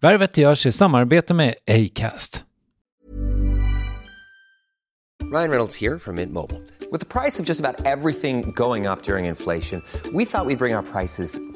[0.00, 2.44] Värvet görs i samarbete med Acast.
[5.32, 6.60] Ryan Reynolds här från Mint Mobile.
[6.92, 10.56] Med priset på nästan allt som går upp under inflationen, trodde vi att vi skulle
[10.56, 11.55] bring våra priser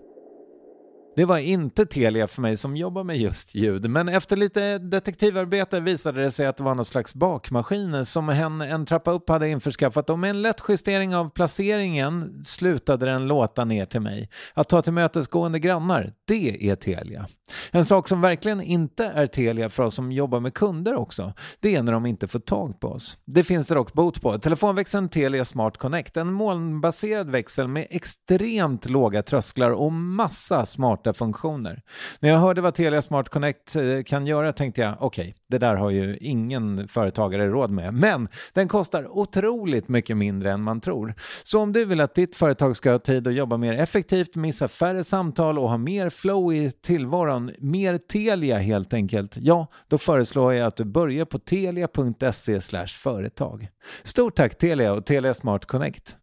[1.15, 5.79] Det var inte Telia för mig som jobbar med just ljud, men efter lite detektivarbete
[5.79, 9.49] visade det sig att det var någon slags bakmaskin som hen en trappa upp hade
[9.49, 14.29] införskaffat och med en lätt justering av placeringen slutade den låta ner till mig.
[14.53, 17.27] Att ta till mötesgående grannar, det är Telia.
[17.71, 21.75] En sak som verkligen inte är Telia för oss som jobbar med kunder också, det
[21.75, 23.17] är när de inte får tag på oss.
[23.25, 24.39] Det finns det dock bot på.
[24.39, 30.65] Telefonväxeln Telia Smart Connect, en molnbaserad växel med extremt låga trösklar och massa
[31.01, 31.81] smarta funktioner.
[32.19, 35.57] När jag hörde vad Telia Smart Connect eh, kan göra tänkte jag, okej, okay, det
[35.57, 37.93] där har ju ingen företagare råd med.
[37.93, 41.13] Men den kostar otroligt mycket mindre än man tror.
[41.43, 44.67] Så om du vill att ditt företag ska ha tid att jobba mer effektivt, missa
[44.67, 50.53] färre samtal och ha mer flow i tillvaron, mer Telia helt enkelt, ja, då föreslår
[50.53, 53.67] jag att du börjar på telia.se företag.
[54.03, 56.15] Stort tack Telia och Telia Smart Connect.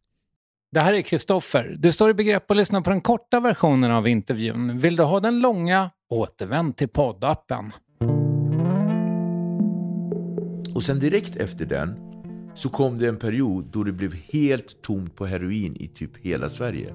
[0.71, 1.77] Det här är Kristoffer.
[1.79, 4.79] Du står i begrepp att lyssna på den korta versionen av intervjun.
[4.79, 5.91] Vill du ha den långa?
[6.11, 7.73] Återvänd till poddappen.
[10.75, 11.97] Och sen direkt efter den
[12.55, 16.51] så kom det en period då det blev helt tomt på heroin i typ hela
[16.51, 16.95] Sverige.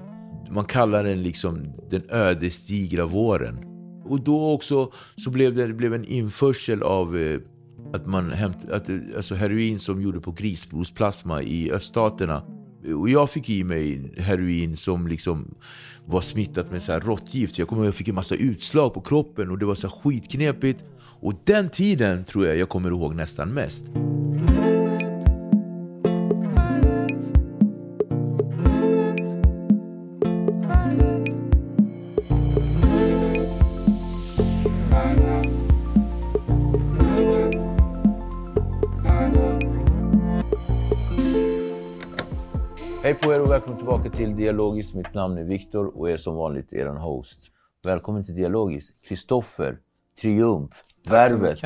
[0.50, 3.58] Man kallar den liksom den ödesdigra våren.
[4.04, 7.40] Och då också så blev det, det blev en införsel av eh,
[7.92, 12.42] att man hämt, att, eh, alltså heroin som gjorde på grisblodsplasma i öststaterna.
[12.92, 15.54] Och jag fick i mig heroin som liksom
[16.06, 17.58] var smittat med så här råttgift.
[17.58, 20.84] Jag kommer ihåg jag fick en massa utslag på kroppen och det var så skitknepigt.
[21.20, 23.86] Och den tiden tror jag jag kommer ihåg nästan mest.
[43.04, 44.94] Hej på er och välkommen tillbaka till Dialogis.
[44.94, 47.50] Mitt namn är Viktor och är som vanligt er host.
[47.82, 49.78] Välkommen till Dialogis, Kristoffer
[50.20, 51.58] Triumf, Värvet.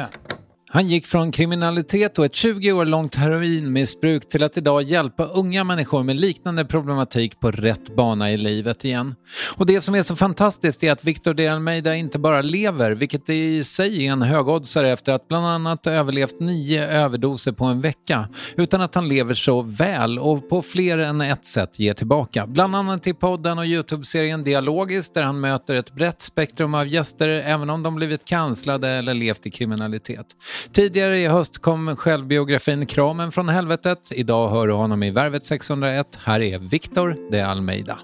[0.70, 5.64] Han gick från kriminalitet och ett 20 år långt heroinmissbruk till att idag hjälpa unga
[5.64, 9.14] människor med liknande problematik på rätt bana i livet igen.
[9.56, 13.30] Och det som är så fantastiskt är att Victor de Almeida inte bara lever, vilket
[13.30, 18.28] i sig är en högoddsare efter att bland annat överlevt nio överdoser på en vecka,
[18.56, 22.46] utan att han lever så väl och på fler än ett sätt ger tillbaka.
[22.46, 27.28] Bland annat i podden och Youtube-serien Dialogiskt där han möter ett brett spektrum av gäster
[27.28, 30.26] även om de blivit kanslade eller levt i kriminalitet.
[30.72, 34.12] Tidigare i höst kom självbiografin Kramen från helvetet.
[34.12, 36.18] Idag hör du honom i Värvet 601.
[36.24, 37.98] Här är Victor de Almeida.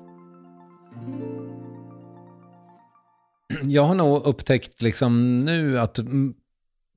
[3.63, 5.99] Jag har nog upptäckt liksom nu att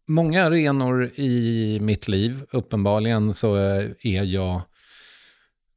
[0.07, 4.62] många arenor i mitt liv, uppenbarligen så är jag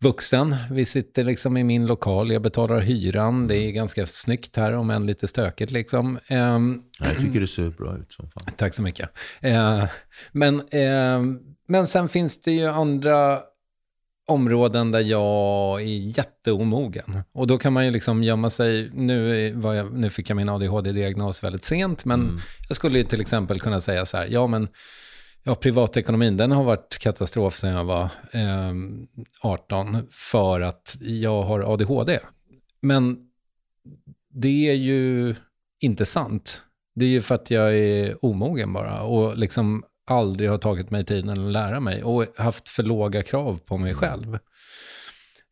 [0.05, 0.57] vuxen.
[0.71, 3.49] Vi sitter liksom i min lokal, jag betalar hyran.
[3.49, 6.19] Det är ganska snyggt här, om än lite stökigt liksom.
[6.31, 8.55] Um, jag tycker det ser bra ut som fan.
[8.57, 9.11] Tack så mycket.
[9.45, 9.85] Uh,
[10.33, 13.41] men, uh, men sen finns det ju andra
[14.29, 17.23] områden där jag är jätteomogen.
[17.33, 18.91] Och då kan man ju liksom gömma sig.
[18.95, 22.41] Nu, var jag, nu fick jag min ADHD-diagnos väldigt sent, men mm.
[22.69, 24.69] jag skulle ju till exempel kunna säga så här, ja men
[25.45, 28.03] Ja, privatekonomin, den har varit katastrof sedan jag var
[28.33, 28.73] eh,
[29.43, 32.19] 18 för att jag har ADHD.
[32.83, 33.19] Men
[34.35, 35.35] det är ju
[35.81, 36.65] inte sant.
[36.95, 41.05] Det är ju för att jag är omogen bara och liksom aldrig har tagit mig
[41.05, 44.39] tiden att lära mig och haft för låga krav på mig själv.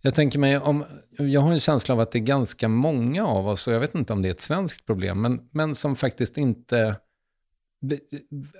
[0.02, 0.84] Jag tänker mig om,
[1.18, 3.94] jag har en känsla av att det är ganska många av oss, och jag vet
[3.94, 6.96] inte om det är ett svenskt problem, men, men som faktiskt inte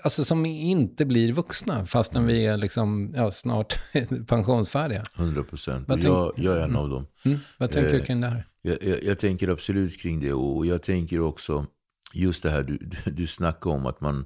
[0.03, 3.79] alltså som inte blir vuxna fastän vi är liksom, ja, snart
[4.27, 5.05] pensionsfärdiga.
[5.15, 6.03] 100 procent.
[6.03, 7.07] Jag, jag är en av dem.
[7.25, 7.37] Mm.
[7.57, 8.47] Vad tänker Eh, du kring det här?
[8.61, 11.65] Jag, jag, jag tänker absolut kring det och jag tänker också
[12.13, 14.25] just det här du, du, du om att man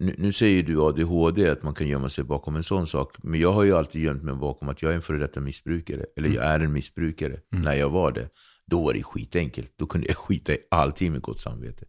[0.00, 3.16] nu, nu säger du ADHD, att man kan gömma sig bakom en sån sak.
[3.22, 6.04] Men jag har ju alltid gömt mig bakom att jag är en före detta missbrukare.
[6.16, 7.40] Eller jag är en missbrukare.
[7.50, 8.28] När jag var det,
[8.66, 9.72] då var det skitenkelt.
[9.76, 11.86] Då kunde jag skita i allting med gott samvete.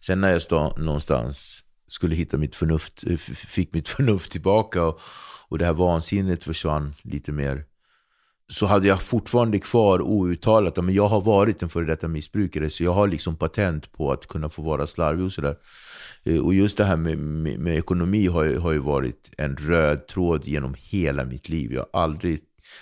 [0.00, 5.00] Sen när jag stod någonstans, skulle hitta mitt förnuft, eh, fick mitt förnuft tillbaka och,
[5.48, 7.64] och det här vansinnet försvann lite mer
[8.50, 12.84] så hade jag fortfarande kvar outtalat att jag har varit en före detta missbrukare så
[12.84, 15.56] jag har liksom patent på att kunna få vara slarvig och sådär.
[16.24, 20.06] Eh, och just det här med, med, med ekonomi har, har ju varit en röd
[20.06, 21.72] tråd genom hela mitt liv.
[21.72, 22.40] Jag har aldrig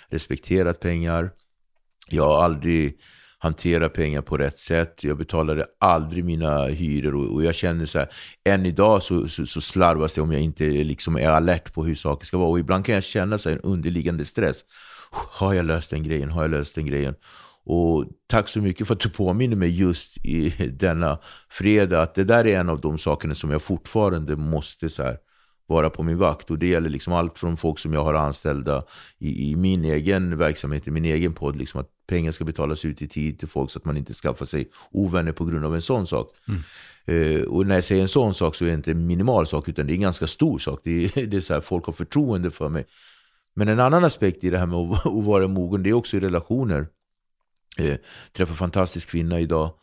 [0.09, 1.31] respekterat pengar.
[2.09, 2.99] Jag har aldrig
[3.39, 5.03] Hantera pengar på rätt sätt.
[5.03, 8.09] Jag betalade aldrig mina hyror och, och jag känner så här,
[8.45, 11.95] än idag så, så, så slarvas det om jag inte liksom är alert på hur
[11.95, 12.49] saker ska vara.
[12.49, 14.65] Och ibland kan jag känna så här, en underliggande stress.
[15.11, 16.31] Har jag löst den grejen?
[16.31, 17.15] Har jag löst den grejen?
[17.65, 20.49] Och tack så mycket för att du påminner mig just i
[20.79, 21.19] denna
[21.49, 25.17] fredag att det där är en av de sakerna som jag fortfarande måste så här,
[25.67, 26.51] vara på min vakt.
[26.51, 28.83] Och det gäller liksom allt från folk som jag har anställda
[29.19, 31.57] i, i min egen verksamhet, i min egen podd.
[31.57, 34.45] Liksom att pengar ska betalas ut i tid till folk så att man inte skaffar
[34.45, 36.29] sig ovänner på grund av en sån sak.
[37.05, 39.69] Eh, och när jag säger en sån sak så är det inte en minimal sak
[39.69, 40.79] utan det är en ganska stor sak.
[40.83, 42.85] Det är, det är så här, folk har förtroende för mig.
[43.55, 46.17] Men en annan aspekt i det här med att, att vara mogen, det är också
[46.17, 46.87] i relationer.
[47.77, 47.97] Eh,
[48.31, 49.73] träffar en fantastisk kvinna idag.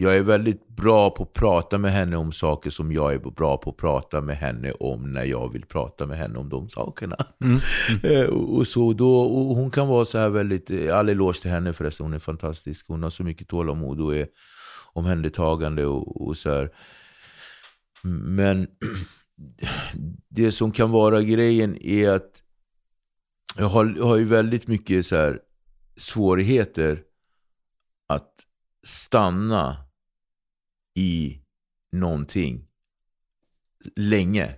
[0.00, 3.56] Jag är väldigt bra på att prata med henne om saker som jag är bra
[3.56, 7.16] på att prata med henne om när jag vill prata med henne om de sakerna.
[8.02, 11.40] Eh, och, och så då, och hon kan vara så här väldigt, eh, all eloge
[11.42, 12.88] till henne förresten, hon är fantastisk.
[12.88, 14.28] Hon har så mycket tålamod och är
[14.92, 16.70] omhändertagande och, och så här.
[18.24, 18.66] Men
[20.28, 22.42] det som kan vara grejen är att
[23.56, 25.40] jag har, jag har ju väldigt mycket så här
[25.96, 27.02] svårigheter
[28.08, 28.32] att
[28.86, 29.87] stanna
[30.98, 31.38] i
[31.92, 32.64] någonting
[33.96, 34.54] länge.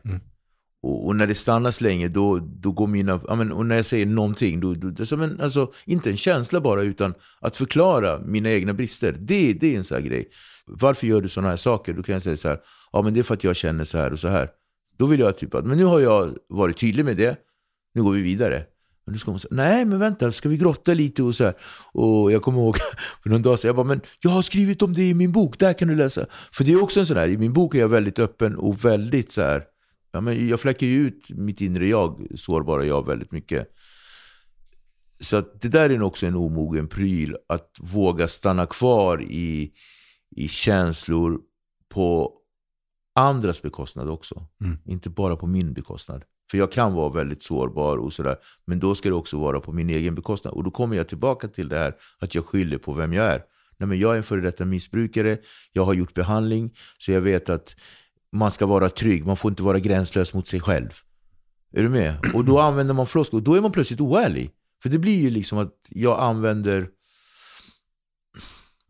[0.82, 3.20] Och, och när det stannas länge, då, då går mina...
[3.28, 6.60] Ja, men, och när jag säger någonting, då, då, som en, alltså, inte en känsla
[6.60, 9.12] bara, utan att förklara mina egna brister.
[9.12, 10.28] Det, det är en sån här grej.
[10.66, 11.92] Varför gör du såna här saker?
[11.92, 12.60] Då kan jag säga så här,
[12.92, 14.50] ja men det är för att jag känner så här och så här.
[14.98, 17.36] Då vill jag typ att, men nu har jag varit tydlig med det,
[17.94, 18.64] nu går vi vidare.
[19.04, 21.54] Men då ska man säga, nej men vänta, ska vi grotta lite och så här.
[21.92, 22.76] Och jag kommer ihåg
[23.22, 25.58] för någon dag sedan, jag bara, men jag har skrivit om det i min bok,
[25.58, 26.26] där kan du läsa.
[26.52, 28.84] För det är också en sån här, i min bok är jag väldigt öppen och
[28.84, 29.64] väldigt så här,
[30.12, 33.68] ja, men jag fläcker ju ut mitt inre jag, sårbara jag, väldigt mycket.
[35.20, 39.72] Så att det där är också en omogen pryl, att våga stanna kvar i,
[40.36, 41.40] i känslor
[41.88, 42.32] på
[43.14, 44.46] andras bekostnad också.
[44.84, 46.24] Inte bara på min bekostnad.
[46.50, 48.36] För jag kan vara väldigt sårbar och sådär.
[48.66, 50.54] Men då ska det också vara på min egen bekostnad.
[50.54, 53.42] Och då kommer jag tillbaka till det här att jag skyller på vem jag är.
[53.76, 55.38] Nej, men jag är en före detta missbrukare,
[55.72, 57.76] jag har gjort behandling, så jag vet att
[58.32, 60.90] man ska vara trygg, man får inte vara gränslös mot sig själv.
[61.72, 62.30] Är du med?
[62.34, 64.50] Och då använder man floskler, och då är man plötsligt oärlig.
[64.82, 66.88] För det blir ju liksom att jag använder...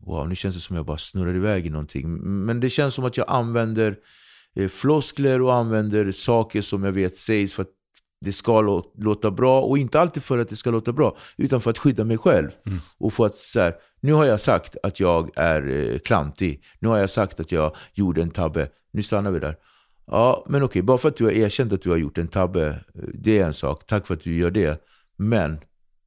[0.05, 2.11] Wow, nu känns det som att jag bara snurrar iväg i någonting.
[2.45, 3.97] Men det känns som att jag använder
[4.69, 7.69] floskler och använder saker som jag vet sägs för att
[8.25, 9.61] det ska lå- låta bra.
[9.61, 12.49] Och inte alltid för att det ska låta bra, utan för att skydda mig själv.
[12.97, 16.63] Och för att så här, nu har jag sagt att jag är eh, klantig.
[16.79, 18.69] Nu har jag sagt att jag gjorde en tabbe.
[18.93, 19.55] Nu stannar vi där.
[20.07, 22.67] Ja, men okej, bara för att du har erkänt att du har gjort en tabbe,
[22.67, 23.85] eh, det är en sak.
[23.85, 24.81] Tack för att du gör det.
[25.17, 25.57] Men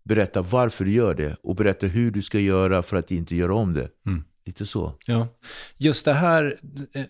[0.04, 3.54] berätta varför du gör det och berätta hur du ska göra för att inte göra
[3.54, 3.88] om det.
[4.46, 4.94] Lite så.
[5.06, 5.28] Ja,
[5.76, 6.56] just det här,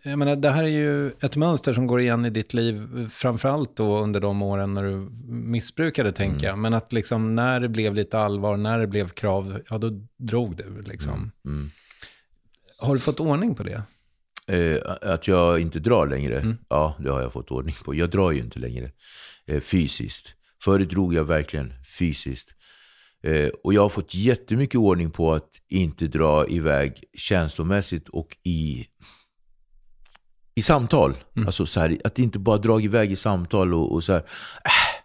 [0.03, 3.77] jag menar, det här är ju ett mönster som går igen i ditt liv, framförallt
[3.77, 6.59] då under de åren när du missbrukade, tänker jag.
[6.59, 10.57] Men att liksom när det blev lite allvar, när det blev krav, ja då drog
[10.57, 11.31] du liksom.
[12.79, 13.83] Har du fått ordning på det?
[14.47, 14.79] Eh,
[15.13, 17.95] att jag inte drar längre, ja det har jag fått ordning på.
[17.95, 18.91] Jag drar ju inte längre
[19.47, 20.35] eh, fysiskt.
[20.63, 22.55] Förut drog jag verkligen fysiskt.
[23.25, 28.87] Eh, och jag har fått jättemycket ordning på att inte dra iväg känslomässigt och i,
[30.55, 31.15] i samtal.
[31.47, 34.21] Alltså så här, att inte bara dra iväg i samtal och, och så här.
[34.21, 35.05] Äh.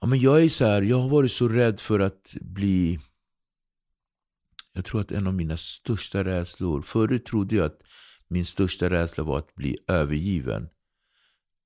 [0.00, 2.98] Ja, men jag är så här, jag har varit så rädd för att bli
[4.72, 7.80] jag tror att en av mina största rädslor, förut trodde jag att
[8.28, 10.68] min största rädsla var att bli övergiven.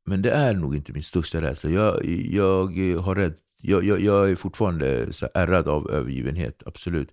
[0.07, 1.71] Men det är nog inte min största rädsla.
[1.71, 7.13] Jag, jag, har rädd, jag, jag, jag är fortfarande så ärrad av övergivenhet, absolut.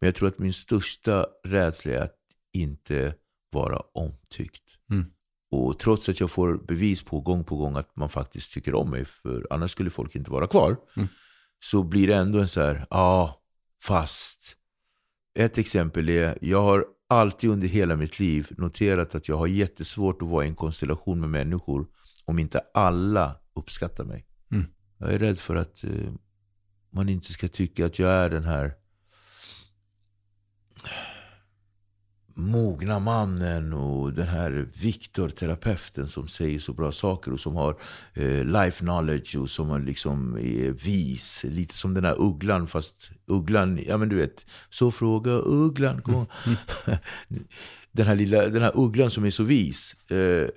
[0.00, 2.16] Men jag tror att min största rädsla är att
[2.52, 3.14] inte
[3.52, 4.78] vara omtyckt.
[5.50, 8.90] Och trots att jag får bevis på gång på gång att man faktiskt tycker om
[8.90, 11.08] mig, för annars skulle folk inte vara kvar, mm.
[11.64, 13.42] så blir det ändå en så här, ja, ah,
[13.82, 14.56] fast.
[15.38, 20.22] Ett exempel är, jag har alltid under hela mitt liv noterat att jag har jättesvårt
[20.22, 21.86] att vara i en konstellation med människor
[22.24, 24.26] om inte alla uppskattar mig.
[24.98, 26.12] Jag är rädd för att eh,
[26.90, 28.74] man inte ska tycka att jag är den här
[32.34, 37.76] mogna mannen och den här Viktor, terapeuten som säger så bra saker och som har
[38.14, 41.44] eh, life knowledge och som liksom är vis.
[41.44, 46.02] Lite som den här ugglan, fast ugglan, ja men du vet, så fråga ugglan.
[46.02, 46.26] Kom.
[46.46, 46.58] Mm.
[47.92, 50.10] den, här lilla, den här ugglan som är så vis.
[50.10, 50.48] Eh,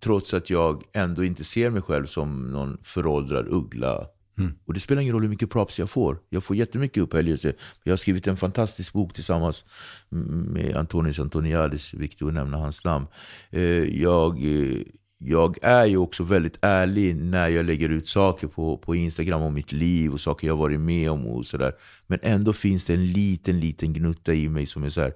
[0.00, 4.06] trots att jag ändå inte ser mig själv som någon föråldrad uggla
[4.38, 4.54] Mm.
[4.64, 6.18] Och det spelar ingen roll hur mycket props jag får.
[6.28, 7.52] Jag får jättemycket upphöjelse.
[7.84, 9.64] Jag har skrivit en fantastisk bok tillsammans
[10.08, 13.06] med Antonius Antoniadis, viktigt att nämna hans namn.
[13.50, 14.82] Eh, jag, eh,
[15.18, 19.54] jag är ju också väldigt ärlig när jag lägger ut saker på, på Instagram om
[19.54, 21.72] mitt liv och saker jag varit med om och sådär.
[22.06, 25.12] Men ändå finns det en liten, liten gnutta i mig som är så här,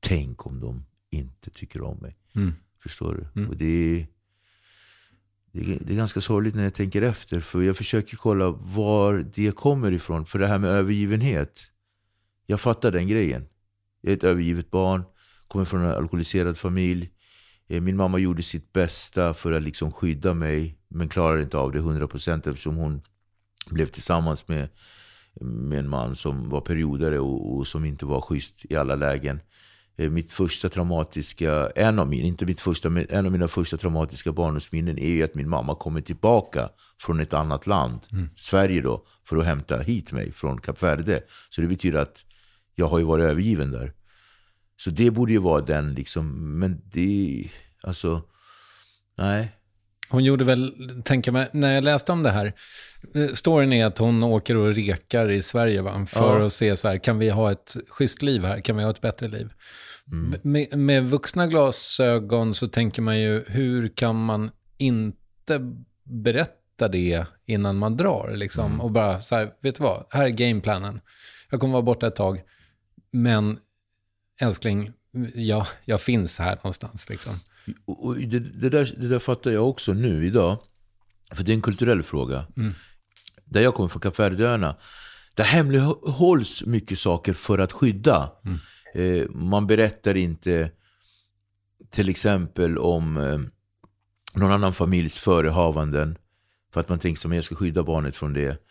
[0.00, 2.16] tänk om de inte tycker om mig.
[2.34, 2.52] Mm.
[2.82, 3.40] Förstår du?
[3.40, 3.50] Mm.
[3.50, 4.06] Och det
[5.52, 7.40] det är, det är ganska sorgligt när jag tänker efter.
[7.40, 10.26] För jag försöker kolla var det kommer ifrån.
[10.26, 11.70] För det här med övergivenhet.
[12.46, 13.46] Jag fattar den grejen.
[14.00, 15.02] Jag är ett övergivet barn.
[15.48, 17.10] Kommer från en alkoholiserad familj.
[17.68, 20.78] Eh, min mamma gjorde sitt bästa för att liksom skydda mig.
[20.88, 23.02] Men klarade inte av det 100% eftersom hon
[23.70, 24.68] blev tillsammans med,
[25.40, 29.40] med en man som var periodare och, och som inte var schysst i alla lägen.
[30.00, 33.76] Eh, mitt första traumatiska, en av mina, inte mitt första, men en av mina första
[33.76, 36.68] traumatiska barndomsminnen är ju att min mamma kommer tillbaka
[37.00, 38.28] från ett annat land, mm.
[38.36, 41.22] Sverige då, för att hämta hit mig från Kap Verde.
[41.50, 42.24] Så det betyder att
[42.74, 43.92] jag har ju varit övergiven där.
[44.76, 47.48] Så det borde ju vara den liksom, men det,
[47.82, 48.22] alltså,
[49.18, 49.56] nej.
[50.08, 52.52] Hon gjorde väl, tänker mig, när jag läste om det här,
[53.14, 56.06] eh, storyn är att hon åker och rekar i Sverige va?
[56.08, 56.46] för ja.
[56.46, 59.00] att se så här, kan vi ha ett schysst liv här, kan vi ha ett
[59.00, 59.52] bättre liv?
[60.12, 60.40] Mm.
[60.42, 65.60] Med, med vuxna glasögon så tänker man ju, hur kan man inte
[66.04, 68.32] berätta det innan man drar?
[68.36, 68.66] Liksom?
[68.66, 68.80] Mm.
[68.80, 71.00] Och bara så här, vet du vad, här är gameplanen.
[71.50, 72.40] Jag kommer vara borta ett tag,
[73.12, 73.58] men
[74.40, 74.92] älskling,
[75.34, 77.08] ja, jag finns här någonstans.
[77.08, 77.32] Liksom.
[77.86, 80.58] Och det, det, där, det där fattar jag också nu idag.
[81.32, 82.46] För det är en kulturell fråga.
[82.56, 82.74] Mm.
[83.44, 84.76] Där jag kommer från Kap Verdeöarna,
[85.34, 88.32] där hemlighålls mycket saker för att skydda.
[88.44, 88.58] Mm.
[88.94, 90.70] Eh, man berättar inte
[91.90, 93.38] till exempel om eh,
[94.34, 96.18] någon annan familjs förehavanden.
[96.72, 98.62] För att man tänker att jag ska skydda barnet från det.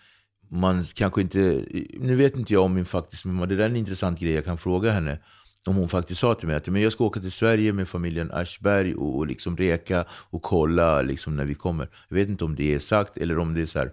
[0.50, 3.70] Man kanske inte, eh, nu vet inte jag om min faktiskt mamma, det där är
[3.70, 5.20] en intressant grej jag kan fråga henne.
[5.68, 8.32] Om hon faktiskt sa till mig att men jag ska åka till Sverige med familjen
[8.32, 11.90] Aschberg och, och liksom reka och kolla liksom när vi kommer.
[12.08, 13.92] Jag vet inte om det är sagt eller om det är så här,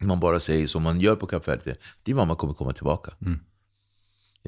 [0.00, 1.76] man bara säger som man gör på Kap Verde.
[2.02, 3.12] Din mamma kommer komma tillbaka.
[3.20, 3.38] Mm.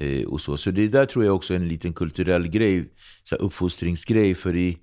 [0.01, 0.57] Eh, och så.
[0.57, 2.93] så det där tror jag också är en liten kulturell grej,
[3.23, 4.35] så här uppfostringsgrej.
[4.35, 4.77] För i,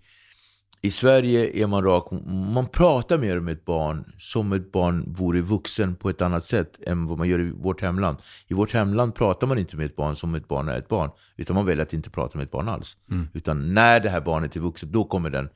[0.83, 2.11] i Sverige är man rak,
[2.55, 6.79] man pratar mer med ett barn som ett barn vore vuxen på ett annat sätt
[6.87, 8.19] än vad man gör i vårt hemland.
[8.49, 11.11] I vårt hemland pratar man inte med ett barn som ett barn är ett barn,
[11.37, 12.97] utan man väljer att inte prata med ett barn alls.
[13.11, 13.29] Mm.
[13.35, 15.49] Utan när det här barnet är vuxet, då kommer den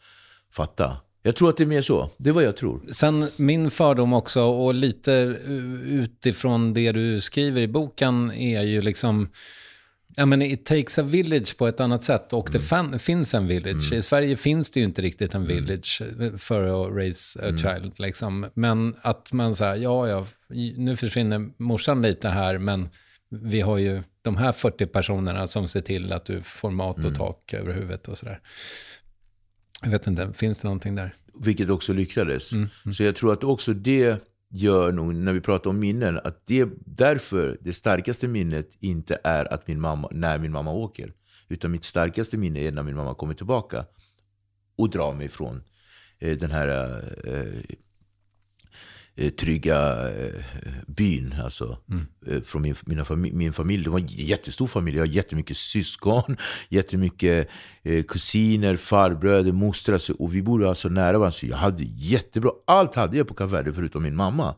[0.57, 0.97] fatta.
[1.22, 2.10] Jag tror att det är mer så.
[2.16, 2.80] Det är vad jag tror.
[2.92, 5.12] Sen min fördom också, och lite
[5.86, 9.28] utifrån det du skriver i boken, är ju liksom...
[10.16, 12.90] Ja, men it takes a village på ett annat sätt och mm.
[12.90, 13.86] det finns en village.
[13.86, 13.98] Mm.
[13.98, 15.64] I Sverige finns det ju inte riktigt en mm.
[15.64, 16.02] village
[16.38, 17.58] för att raise a mm.
[17.58, 17.92] child.
[18.00, 18.46] Liksom.
[18.54, 20.26] Men att man säger, ja, ja,
[20.76, 22.88] nu försvinner morsan lite här, men
[23.28, 27.04] vi har ju de här 40 personerna som ser till att du får mat och
[27.04, 27.14] mm.
[27.14, 28.40] tak över huvudet och sådär.
[29.82, 31.14] Jag vet inte, finns det någonting där?
[31.34, 32.52] Vilket också lyckades.
[32.52, 32.92] Mm, mm.
[32.94, 34.18] Så jag tror att också det
[34.50, 39.52] gör nog, när vi pratar om minnen, att det därför det starkaste minnet inte är
[39.52, 41.12] att min mamma, när min mamma åker.
[41.48, 43.86] Utan mitt starkaste minne är när min mamma kommer tillbaka
[44.76, 45.62] och drar mig från
[46.18, 46.68] eh, den här
[47.24, 47.76] eh,
[49.16, 50.42] trygga eh,
[50.87, 51.35] byn.
[51.45, 52.07] Alltså, mm.
[52.26, 53.85] eh, från min, mina fami min familj.
[53.85, 54.97] Det var en jättestor familj.
[54.97, 56.37] Jag har jättemycket syskon,
[56.69, 57.49] jättemycket
[57.83, 60.00] eh, kusiner, farbröder, mostrar.
[60.19, 61.31] Och vi bor alltså nära varandra.
[61.31, 62.50] Så jag hade jättebra.
[62.66, 64.54] Allt hade jag på Kap förutom min mamma.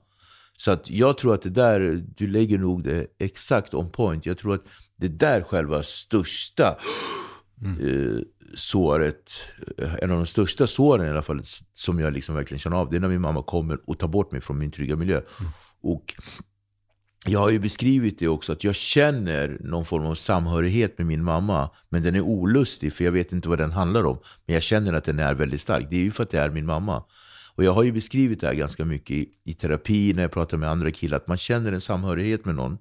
[0.56, 4.26] Så att jag tror att det där, du lägger nog det exakt on point.
[4.26, 4.64] Jag tror att
[4.96, 6.78] det där själva största
[7.64, 8.16] mm.
[8.16, 8.22] eh,
[8.54, 9.32] såret,
[9.78, 11.42] en av de största såren i alla fall,
[11.72, 14.32] som jag liksom verkligen känner av, det är när min mamma kommer och tar bort
[14.32, 15.16] mig från min trygga miljö.
[15.16, 15.52] Mm.
[15.80, 16.14] Och
[17.26, 21.24] jag har ju beskrivit det också, att jag känner någon form av samhörighet med min
[21.24, 21.70] mamma.
[21.88, 24.18] Men den är olustig, för jag vet inte vad den handlar om.
[24.46, 25.86] Men jag känner att den är väldigt stark.
[25.90, 27.04] Det är ju för att det är min mamma.
[27.54, 30.56] Och jag har ju beskrivit det här ganska mycket i, i terapi, när jag pratar
[30.56, 31.16] med andra killar.
[31.16, 32.78] Att man känner en samhörighet med någon.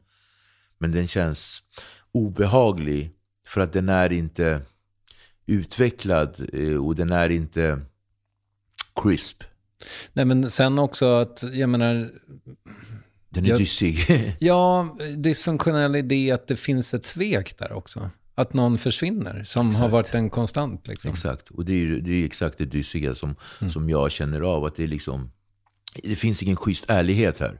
[0.77, 1.61] Men den känns
[2.11, 3.11] obehaglig.
[3.47, 4.61] För att den är inte
[5.45, 7.79] utvecklad eh, och den är inte
[9.03, 9.43] crisp.
[10.13, 12.11] Nej, men sen också att, jag menar...
[13.29, 13.97] Den är Jag- dyssig.
[14.39, 18.09] Ja, dysfunktionell idé att det finns ett svek där också.
[18.35, 20.87] Att någon försvinner, som har varit en konstant.
[20.87, 21.11] Liksom.
[21.11, 23.35] Exakt, och det är, det är exakt det dyssiga som,
[23.71, 24.65] som jag känner av.
[24.65, 25.31] Att det, är liksom,
[26.03, 27.59] det finns ingen schysst ärlighet här.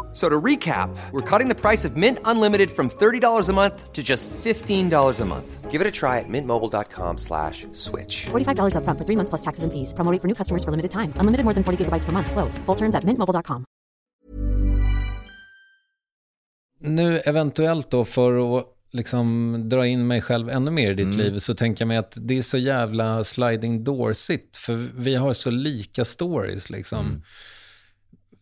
[0.13, 4.03] So to recap, we're cutting the price of Mint Unlimited from $30 a month to
[4.03, 5.71] just $15 a month.
[5.71, 8.25] Give it a try at mintmobile.com slash switch.
[8.31, 9.93] $45 upfront for three months plus taxes and fees.
[9.93, 11.13] Promo rate for new customers for limited time.
[11.15, 12.29] Unlimited more than 40 gigabytes per month.
[12.29, 12.59] Slows.
[12.65, 13.63] Full terms at mintmobile.com.
[16.83, 21.39] Nu eventuellt då för att liksom dra in mig själv ännu mer i ditt liv
[21.39, 24.57] så tänker jag mig att det är så jävla sliding door-sitt.
[24.57, 27.23] För vi har så lika stories liksom.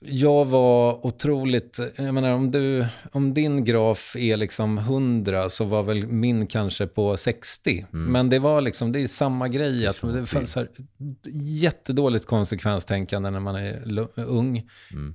[0.01, 5.83] Jag var otroligt, jag menar om, du, om din graf är liksom 100 så var
[5.83, 7.85] väl min kanske på 60.
[7.91, 9.87] Men det var liksom, det är samma grej.
[9.87, 10.69] Att det fanns här,
[11.33, 14.69] jättedåligt konsekvenstänkande när man är ung.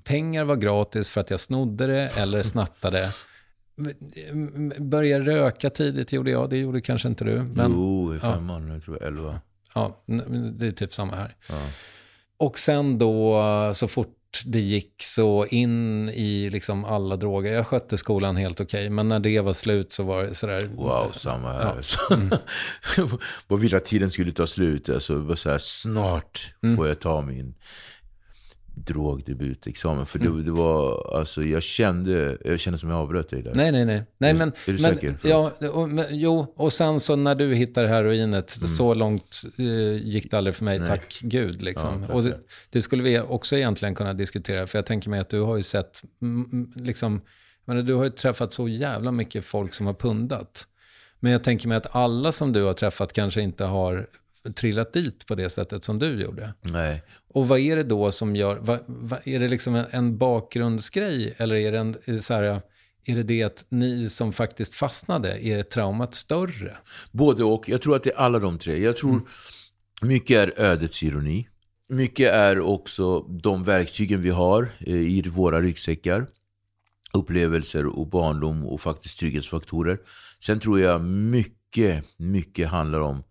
[0.04, 3.08] Pengar var gratis för att jag snodde det eller snattade.
[4.78, 7.42] Börja röka tidigt gjorde jag, det gjorde kanske inte du.
[7.42, 9.40] Men, jo, i femman, jag tror elva.
[9.74, 10.02] Ja,
[10.52, 11.36] det är typ samma här.
[12.36, 13.40] Och sen då,
[13.74, 14.08] så fort
[14.46, 17.52] det gick så in i liksom alla droger.
[17.52, 20.70] Jag skötte skolan helt okej, men när det var slut så var det sådär.
[20.76, 21.62] Wow, samma här.
[21.62, 21.68] Ja.
[21.76, 21.98] Alltså.
[23.48, 24.88] Vad ville att tiden skulle ta slut.
[24.88, 26.76] Alltså, så här, snart Mm.
[26.76, 27.54] får jag ta min
[28.74, 30.06] drogdebutexamen.
[30.06, 30.36] För Mm.
[30.36, 33.52] det, det var, alltså jag kände, jag kände som jag avbröt dig där.
[33.54, 34.02] Nej, nej, nej.
[34.18, 35.16] nej Är- men, är du men, säker?
[35.24, 39.64] Ja, och, men, jo, och sen så när du hittar heroinet, så långt eh,
[40.06, 40.88] gick det aldrig för mig, Mm.
[40.88, 40.98] Nej.
[40.98, 41.62] tack gud.
[41.62, 42.04] Liksom.
[42.08, 42.38] Ja, och det,
[42.70, 45.62] det skulle vi också egentligen kunna diskutera, för jag tänker mig att du har ju
[45.62, 47.20] sett, mm, mm, liksom,
[47.64, 50.66] menar, du har ju träffat så jävla mycket folk som har pundat.
[51.20, 54.06] Men jag tänker mig att alla som du har träffat kanske inte har
[54.52, 56.54] trillat dit på det sättet som du gjorde.
[56.60, 57.02] Nej.
[57.34, 61.34] Och vad är det då som gör, vad, vad, är det liksom en, en bakgrundsgrej
[61.36, 62.62] eller är det, en, är det så här,
[63.04, 66.76] är det det att ni som faktiskt fastnade, är traumat större?
[67.10, 67.68] Både och.
[67.68, 68.78] Jag tror att det är alla de tre.
[68.78, 69.28] Jag tror
[70.02, 71.48] mycket är ödets ironi.
[71.88, 76.26] Mycket är också de verktygen vi har eh, i våra ryggsäckar.
[77.12, 79.98] Upplevelser och barndom och faktiskt trygghetsfaktorer.
[80.40, 83.22] Sen tror jag mycket, mycket handlar om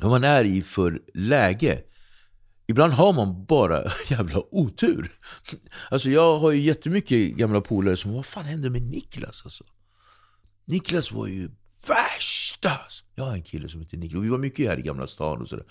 [0.00, 1.82] vad man är i för läge.
[2.66, 5.12] Ibland har man bara jävla otur.
[5.90, 9.64] Alltså jag har ju jättemycket gamla polare som, vad fan hände med Niklas alltså?
[10.64, 11.50] Niklas var ju
[11.88, 12.72] värsta!
[13.14, 15.48] Jag har en kille som heter Niklas, vi var mycket här i Gamla stan och
[15.48, 15.64] sådär.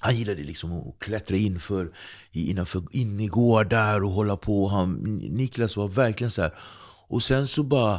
[0.00, 1.92] Han gillade liksom att klättra in för,
[2.32, 4.68] innanför innergårdar och hålla på.
[4.68, 4.92] Han,
[5.30, 6.54] Niklas var verkligen så här.
[7.08, 7.94] Och sen så bara,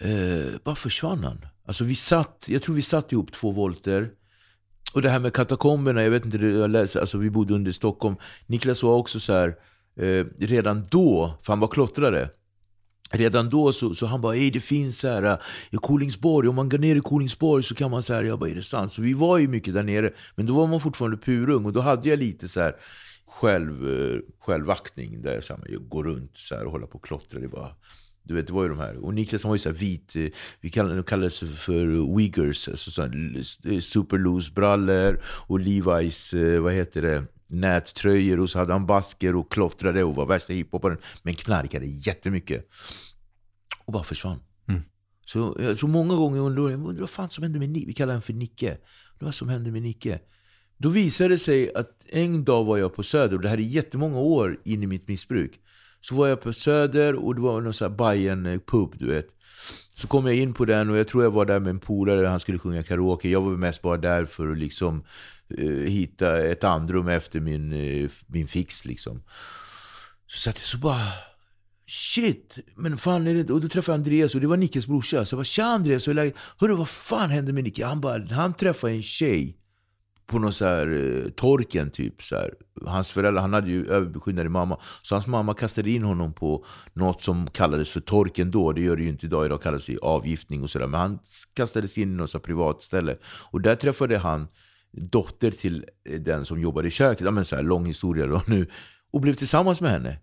[0.00, 1.46] eh, bara försvann han.
[1.66, 4.10] Alltså vi satt, jag tror vi satt ihop två volter.
[4.94, 8.16] Och det här med katakomberna, jag vet inte, jag läser, alltså vi bodde under Stockholm.
[8.46, 9.56] Niklas var också så här,
[10.00, 12.30] eh, redan då, för han var klottrare.
[13.10, 15.38] Redan då så, så han bara, Ej, det finns så här eh,
[15.70, 18.50] i Kolingsborg, om man går ner i Kolingsborg så kan man så här, jag bara,
[18.50, 18.92] är det sant?
[18.92, 21.80] Så vi var ju mycket där nere, men då var man fortfarande purung och då
[21.80, 22.76] hade jag lite så här
[23.26, 26.98] själv, eh, självaktning där jag, så här, jag går runt så här och håller på
[26.98, 27.40] och klottrar.
[27.40, 27.70] Det bara,
[28.26, 29.04] du vet, det var ju de här.
[29.04, 30.26] Och Niklas han var ju så vit, eh,
[30.60, 37.02] vi kallade, kallades för wiggers, alltså så här, super loose brallor och Levi's, vad heter
[37.02, 37.24] det?
[37.48, 40.98] nättröjor och så hade han basker och klottrade och var värsta hiphoparen.
[41.22, 42.68] Men knarkade jättemycket.
[43.84, 44.38] Och bara försvann.
[44.68, 44.82] Mm.
[45.26, 47.86] Så tror många gånger undrar jag undrar vad fan som hände med Nicke.
[47.86, 48.78] Vi kallar honom för Nicke.
[49.18, 50.20] Vad som hände med Nicke?
[50.76, 53.62] Då visade det sig att en dag var jag på Söder, och det här är
[53.62, 55.60] jättemånga år in i mitt missbruk.
[56.08, 59.06] Så var jag på Söder och det var någon sån här Bajen eh, pub du
[59.06, 59.28] vet.
[59.94, 62.26] Så kom jag in på den och jag tror jag var där med en polare,
[62.26, 63.28] han skulle sjunga karaoke.
[63.28, 65.04] Jag var mest bara där för att liksom
[65.58, 69.22] eh, hitta ett andrum efter min, eh, min fix liksom.
[70.26, 71.06] Så satt jag så bara...
[71.88, 72.58] Shit!
[72.74, 75.24] Men fan är det Och då träffade jag Andreas och det var Nickes brorsa.
[75.24, 77.84] Så jag bara tja Andreas, hörru vad fan hände med Nicke?
[77.84, 79.56] Han bara, han träffade en tjej
[80.26, 82.22] på någon så här eh, torken typ.
[82.22, 82.54] Så här.
[82.86, 84.80] Hans föräldrar, han hade ju överbeskyddande mamma.
[85.02, 88.72] Så hans mamma kastade in honom på något som kallades för torken då.
[88.72, 90.86] Det gör det ju inte idag, idag kallas det avgiftning och sådär.
[90.86, 91.18] Men han
[91.54, 93.16] kastades in i något så privat ställe.
[93.50, 94.48] Och där träffade han
[94.92, 97.24] dotter till eh, den som jobbade i köket.
[97.24, 98.66] Ja, men så här, lång historia då nu.
[99.12, 100.18] Och blev tillsammans med henne.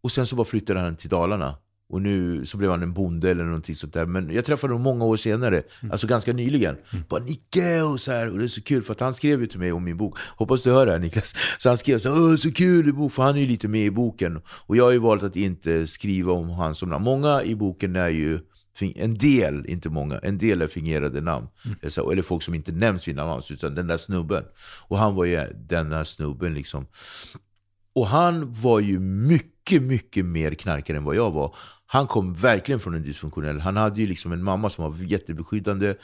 [0.00, 1.56] Och sen så bara flyttade han till Dalarna.
[1.90, 4.06] Och nu så blev han en bonde eller någonting sånt där.
[4.06, 5.92] Men jag träffade honom många år senare, mm.
[5.92, 6.76] alltså ganska nyligen.
[6.92, 7.04] Mm.
[7.08, 8.30] Bara Nicke och så här.
[8.30, 10.18] Och det är så kul för att han skrev ju till mig om min bok.
[10.36, 11.34] Hoppas du hör det här Niklas.
[11.58, 13.86] Så han skrev så Åh, så kul i bok, för han är ju lite med
[13.86, 14.40] i boken.
[14.48, 17.04] Och jag har ju valt att inte skriva om hans namn.
[17.04, 18.40] Många i boken är ju
[18.80, 21.46] en del, inte många, en del är fingerade namn.
[21.64, 21.78] Mm.
[22.12, 24.44] Eller folk som inte nämns vid namn, utan den där snubben.
[24.88, 26.86] Och han var ju den där snubben liksom.
[27.92, 31.54] Och han var ju mycket, mycket mer knarkare än vad jag var.
[31.90, 33.60] Han kom verkligen från en dysfunktionell...
[33.60, 35.94] Han hade ju liksom en mamma som var jättebeskyddande.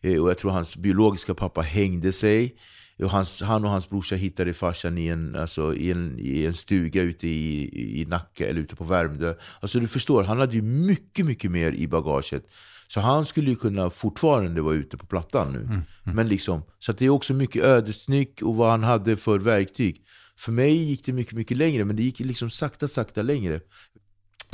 [0.00, 2.56] Eh, och jag tror hans biologiska pappa hängde sig.
[2.98, 6.54] Och hans, han och hans brorsa hittade farsan i en, alltså, i en, i en
[6.54, 9.34] stuga ute i, i Nacka, eller ute på Värmdö.
[9.60, 12.46] Alltså du förstår, han hade ju mycket, mycket mer i bagaget.
[12.88, 15.58] Så han skulle ju kunna fortfarande vara ute på plattan nu.
[15.58, 15.84] Mm, mm.
[16.02, 20.02] Men liksom, så det är också mycket ödesnyck och vad han hade för verktyg.
[20.36, 23.60] För mig gick det mycket, mycket längre, men det gick liksom sakta, sakta längre.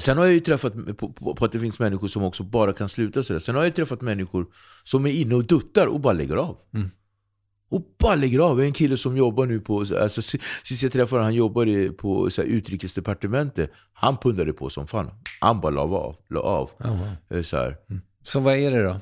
[0.01, 2.73] Sen har jag ju träffat på, på, på, att det finns människor som också bara
[2.73, 3.41] kan sluta sådär.
[3.41, 4.47] Sen har jag träffat människor
[4.85, 6.57] som är inne och duttar och bara lägger av.
[6.75, 6.91] Mm.
[7.71, 8.61] Och bara lägger av.
[8.61, 12.49] En kille som jobbar nu på, alltså, sist jag träffade han jobbade på så här,
[12.49, 13.71] utrikesdepartementet.
[13.93, 15.11] Han pundade på som fan.
[15.41, 16.17] Han bara la av.
[16.29, 16.71] La av.
[16.79, 17.43] Oh, wow.
[17.43, 17.77] så, här.
[17.91, 18.03] Mm.
[18.25, 18.97] så vad är det då?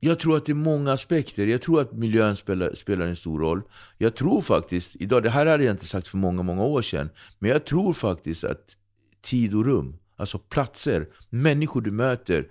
[0.00, 1.46] Jag tror att det är många aspekter.
[1.46, 3.62] Jag tror att miljön spelar, spelar en stor roll.
[3.98, 7.10] Jag tror faktiskt, idag, det här hade jag inte sagt för många, många år sedan,
[7.38, 8.76] men jag tror faktiskt att
[9.22, 12.48] tid och rum, alltså platser, människor du möter,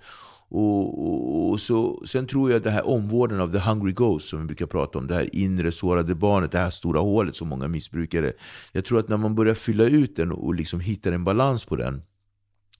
[0.52, 4.28] och, och, och, så, sen tror jag att det här omvårdnaden av the hungry ghost
[4.28, 7.48] som vi brukar prata om, det här inre sårade barnet, det här stora hålet som
[7.48, 8.32] många missbrukare.
[8.72, 11.76] Jag tror att när man börjar fylla ut den och liksom hittar en balans på
[11.76, 12.02] den,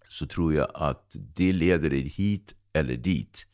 [0.08, 3.46] så tror jag att det leder dig hit eller dit.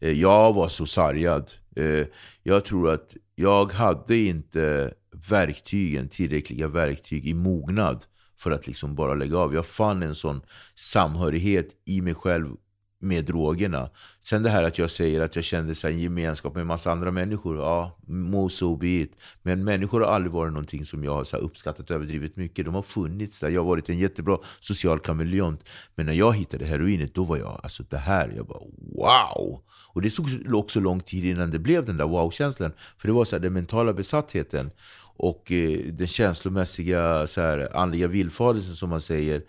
[0.00, 1.52] Eh, jag var så sargad.
[1.76, 2.06] Eh,
[2.42, 4.94] jag tror att jag hade inte
[5.28, 8.04] verktygen, tillräckliga verktyg i mognad
[8.36, 9.54] för att liksom bara lägga av.
[9.54, 10.42] Jag fann en sån
[10.74, 12.56] samhörighet i mig själv
[13.00, 13.90] med drogerna.
[14.24, 16.92] Sen det här att jag säger att jag kände så en gemenskap med en massa
[16.92, 17.56] andra människor.
[17.56, 19.12] Ja, må so be it.
[19.42, 22.64] Men människor har aldrig varit någonting som jag har så uppskattat överdrivet mycket.
[22.64, 23.48] De har funnits där.
[23.48, 25.64] Jag har varit en jättebra social kameleont.
[25.94, 28.32] Men när jag hittade heroinet, då var jag alltså det här.
[28.36, 28.62] Jag bara
[28.96, 29.62] wow!
[29.92, 32.72] Och det tog också lång tid innan det blev den där wow-känslan.
[32.98, 34.70] För det var så här, den mentala besattheten
[35.16, 39.42] och eh, den känslomässiga så här, andliga villfarelsen som man säger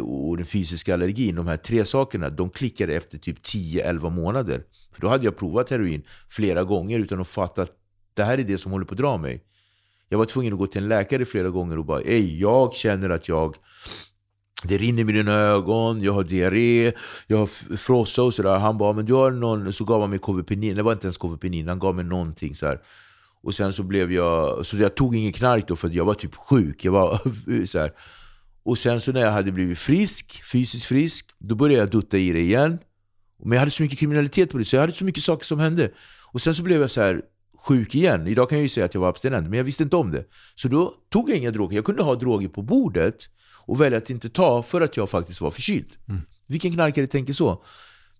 [0.00, 4.62] och den fysiska allergin, de här tre sakerna, de klickade efter typ 10-11 månader.
[4.92, 7.72] För då hade jag provat heroin flera gånger utan att fatta att
[8.14, 9.44] det här är det som håller på att dra mig.
[10.08, 13.10] Jag var tvungen att gå till en läkare flera gånger och bara Ej, jag känner
[13.10, 13.56] att jag
[14.62, 16.92] det rinner i mina ögon, jag har diarré,
[17.26, 18.58] jag har frossa och sådär.
[18.58, 19.72] Han bara, men du har någon...
[19.72, 22.66] Så gav han mig Kåvepenin, det var inte ens Kåvepenin, han gav mig någonting så
[22.66, 22.80] här.
[23.42, 24.66] Och sen så blev jag...
[24.66, 26.84] Så jag tog ingen knark då för jag var typ sjuk.
[26.84, 27.20] Jag var
[27.66, 27.92] så här.
[28.64, 32.32] Och sen så när jag hade blivit frisk, fysiskt frisk, då började jag dutta i
[32.32, 32.78] det igen.
[33.42, 35.58] Men jag hade så mycket kriminalitet på det, så jag hade så mycket saker som
[35.58, 35.90] hände.
[36.32, 37.22] Och sen så blev jag så här
[37.66, 38.26] sjuk igen.
[38.26, 40.24] Idag kan jag ju säga att jag var abstinent, men jag visste inte om det.
[40.54, 41.76] Så då tog jag inga droger.
[41.76, 43.28] Jag kunde ha droger på bordet
[43.66, 45.96] och välja att inte ta för att jag faktiskt var förkyld.
[46.08, 46.20] Mm.
[46.46, 47.64] Vilken knarkare tänker så?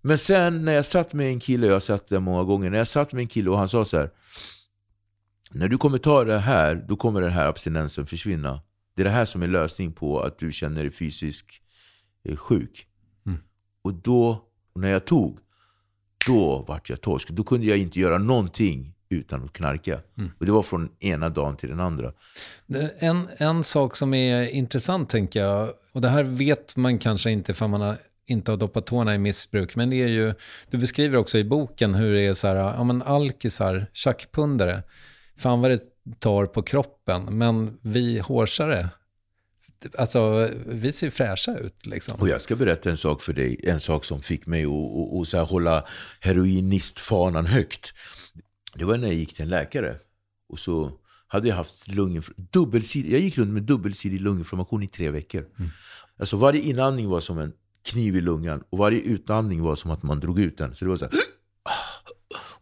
[0.01, 2.77] Men sen när jag satt med en kille, jag har satt det många gånger, när
[2.77, 4.09] jag satt med en kille och han sa så här.
[5.51, 8.61] När du kommer ta det här, då kommer den här abstinensen försvinna.
[8.95, 11.51] Det är det här som är lösning på att du känner dig fysiskt
[12.23, 12.87] eh, sjuk.
[13.25, 13.39] Mm.
[13.81, 14.43] Och då,
[14.75, 15.39] när jag tog,
[16.27, 17.29] då vart jag torsk.
[17.29, 19.99] Då kunde jag inte göra någonting utan att knarka.
[20.17, 20.31] Mm.
[20.39, 22.13] Och det var från ena dagen till den andra.
[22.99, 27.53] En, en sak som är intressant tänker jag, och det här vet man kanske inte
[27.53, 30.33] för man har, inte har doppat tårna i missbruk, men det är ju,
[30.69, 34.83] du beskriver också i boken hur det är så här, ja men alkisar, tjackpundare,
[35.37, 38.89] fan vad det tar på kroppen, men vi hårsare,
[39.97, 42.19] alltså vi ser fräscha ut liksom.
[42.19, 45.21] Och jag ska berätta en sak för dig, en sak som fick mig att, att,
[45.21, 45.85] att så här hålla
[46.19, 47.93] heroinistfanan högt.
[48.75, 49.97] Det var när jag gick till en läkare.
[50.49, 50.91] Och så
[51.27, 53.11] hade jag haft lunginflammation.
[53.11, 55.45] Jag gick runt med dubbelsidig lunginflammation i tre veckor.
[56.19, 57.53] Alltså varje inandning var som en
[57.85, 60.75] kniv i lungan och varje utandning var som att man drog ut den.
[60.75, 61.13] Så det var så här,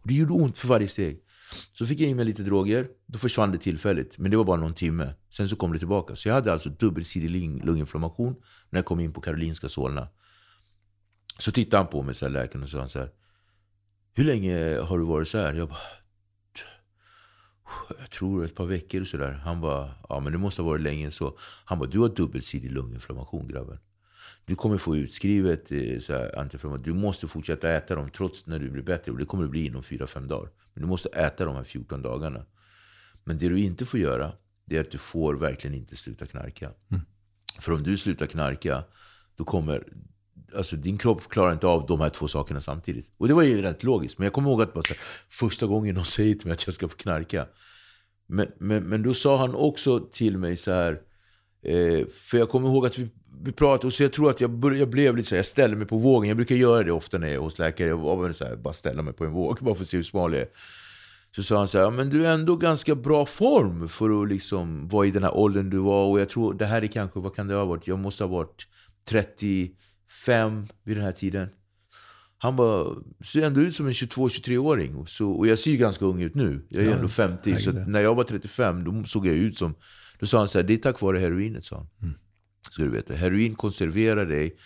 [0.02, 1.20] och det gjorde ont för varje steg.
[1.78, 4.18] Så fick jag in mig lite droger, då försvann det tillfälligt.
[4.18, 5.14] Men det var bara någon timme.
[5.30, 6.16] Sen så kom det tillbaka.
[6.16, 7.30] Så jag hade alltså dubbelsidig
[7.64, 8.36] lunginflammation
[8.70, 10.08] när jag kom in på Karolinska Solna.
[11.38, 13.10] Så tittade han på mig, så här, läkaren, och sa han så här.
[14.14, 15.54] Hur länge har du varit så här?
[15.54, 15.78] Jag bara...
[17.98, 19.32] Jag tror ett par veckor och sådär.
[19.32, 21.38] Han bara, ja men det måste ha varit länge så.
[21.64, 23.78] Han bara, du har dubbelsidig lunginflammation grabben.
[24.46, 26.84] Du kommer få utskrivet eh, så antiinflammatoriskt.
[26.84, 29.12] Du måste fortsätta äta dem trots när du blir bättre.
[29.12, 30.50] Och det kommer det bli inom 4-5 dagar.
[30.74, 32.44] Men du måste äta de här 14 dagarna.
[33.24, 34.32] Men det du inte får göra,
[34.64, 36.70] det är att du får verkligen inte sluta knarka.
[37.60, 38.84] För om du slutar knarka,
[39.36, 39.84] då kommer...
[40.56, 43.10] Alltså din kropp klarar inte av de här två sakerna samtidigt.
[43.16, 44.18] Och det var ju rätt logiskt.
[44.18, 46.74] Men jag kommer ihåg att bara här, första gången någon säger till mig att jag
[46.74, 47.46] ska få knarka.
[48.26, 51.00] Men, men, men då sa han också till mig så här.
[51.62, 53.08] Eh, för jag kommer ihåg att vi,
[53.44, 55.46] vi pratade, och så jag tror att jag, bör, jag blev lite så här, jag
[55.46, 56.28] ställde mig på vågen.
[56.28, 57.88] Jag brukar göra det ofta när jag är hos läkare.
[57.88, 60.32] Jag så här, bara ställa mig på en våg, bara för att se hur smal
[60.32, 60.48] jag är.
[61.36, 64.28] Så sa han så här, "Ja, men du är ändå ganska bra form för att
[64.28, 66.06] liksom vara i den här åldern du var.
[66.06, 67.86] Och jag tror, det här är kanske, vad kan det ha varit?
[67.86, 68.66] Jag måste ha varit
[69.08, 71.48] 35 vid den här tiden.
[72.38, 72.86] Han bara,
[73.24, 74.94] ser ändå ut som en 22-23-åring.
[74.96, 76.66] Och, så, och jag ser ju ganska ung ut nu.
[76.68, 77.58] Jag är Ja, ändå 50.
[77.58, 79.74] Så när jag var 35, då såg jag ut som...
[80.18, 81.88] Då sa han så här, det är tack vare heroinet, sa han.
[82.02, 82.14] Mm.
[82.70, 83.14] Ska du veta.
[83.14, 84.56] Heroin konserverar dig.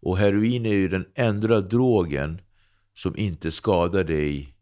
[0.00, 2.40] Och heroin är ju den enda drogen
[2.96, 4.54] som inte skadar dig,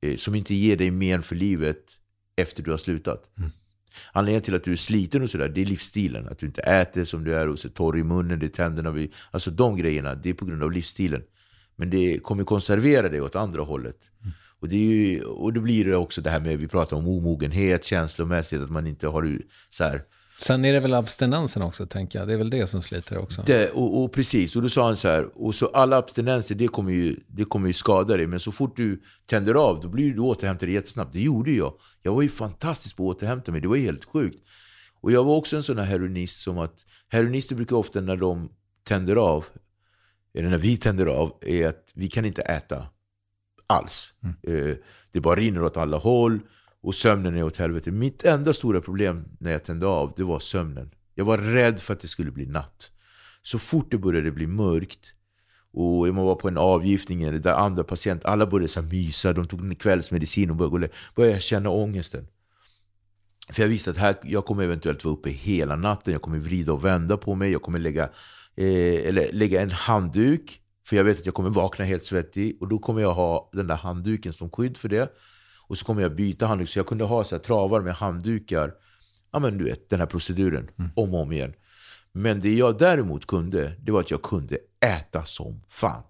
[0.00, 1.84] eh, som inte ger dig men för livet
[2.36, 3.30] efter du har slutat.
[4.12, 6.28] Anledningen till att du är sliten och sådär, det är livsstilen.
[6.28, 8.90] Att du inte äter som du är och så torr i munnen, det är tänderna.
[8.90, 11.22] vid- Alltså de grejerna, det är på grund av livsstilen.
[11.76, 14.10] Men det kommer konservera dig åt andra hållet.
[14.60, 17.84] Och, det ju, och då blir det också det här med, vi pratar om omogenhet,
[17.84, 19.38] känslomässigt, att man inte har
[19.70, 20.02] så här,
[20.40, 22.28] Sen är det väl abstinensen också, tänker jag.
[22.28, 23.42] Det är väl det som sliter också.
[23.46, 26.68] det, och, och precis, och då sa han så här, och så alla abstinenser det
[26.68, 30.14] kommer, ju, det kommer ju skada dig, men så fort du tänder av, då blir
[30.14, 31.12] du återhämtad jättesnabbt.
[31.12, 31.74] Det gjorde jag.
[32.02, 34.48] Jag var ju fantastisk på att återhämta mig, det var helt sjukt.
[35.00, 38.50] Och jag var också en sån här heroinist som att, heroinister brukar ofta när de
[38.84, 39.44] tänder av,
[40.34, 42.86] eller när vi tänder av, är att vi kan inte äta
[43.66, 44.14] alls.
[44.42, 44.76] Eh,
[45.12, 46.40] det bara rinner åt alla håll
[46.82, 47.90] och sömnen är åt helvete.
[47.90, 50.90] Mitt enda stora problem när jag tände av, det var sömnen.
[51.14, 52.92] Jag var rädd för att det skulle bli natt.
[53.42, 55.12] Så fort det började bli mörkt
[55.72, 59.48] och man var på en avgiftning eller där andra patienter, alla började så mysa, de
[59.48, 62.26] tog kvällsmedicin och började, började känna ångesten.
[63.50, 66.72] För jag visste att här, jag kommer eventuellt vara uppe hela natten, jag kommer vrida
[66.72, 68.04] och vända på mig, jag kommer lägga,
[68.56, 72.68] eh, eller lägga en handduk, för jag vet att jag kommer vakna helt svettig, och
[72.68, 75.12] då kommer jag ha den där handduken som skydd för det.
[75.68, 78.74] Och så kommer jag byta handduk, så jag kunde ha så här travar med handdukar,
[79.32, 81.52] ja men du vet, den här proceduren, om och om igen.
[82.12, 86.02] Men det jag däremot kunde, det var att jag kunde äta som fan.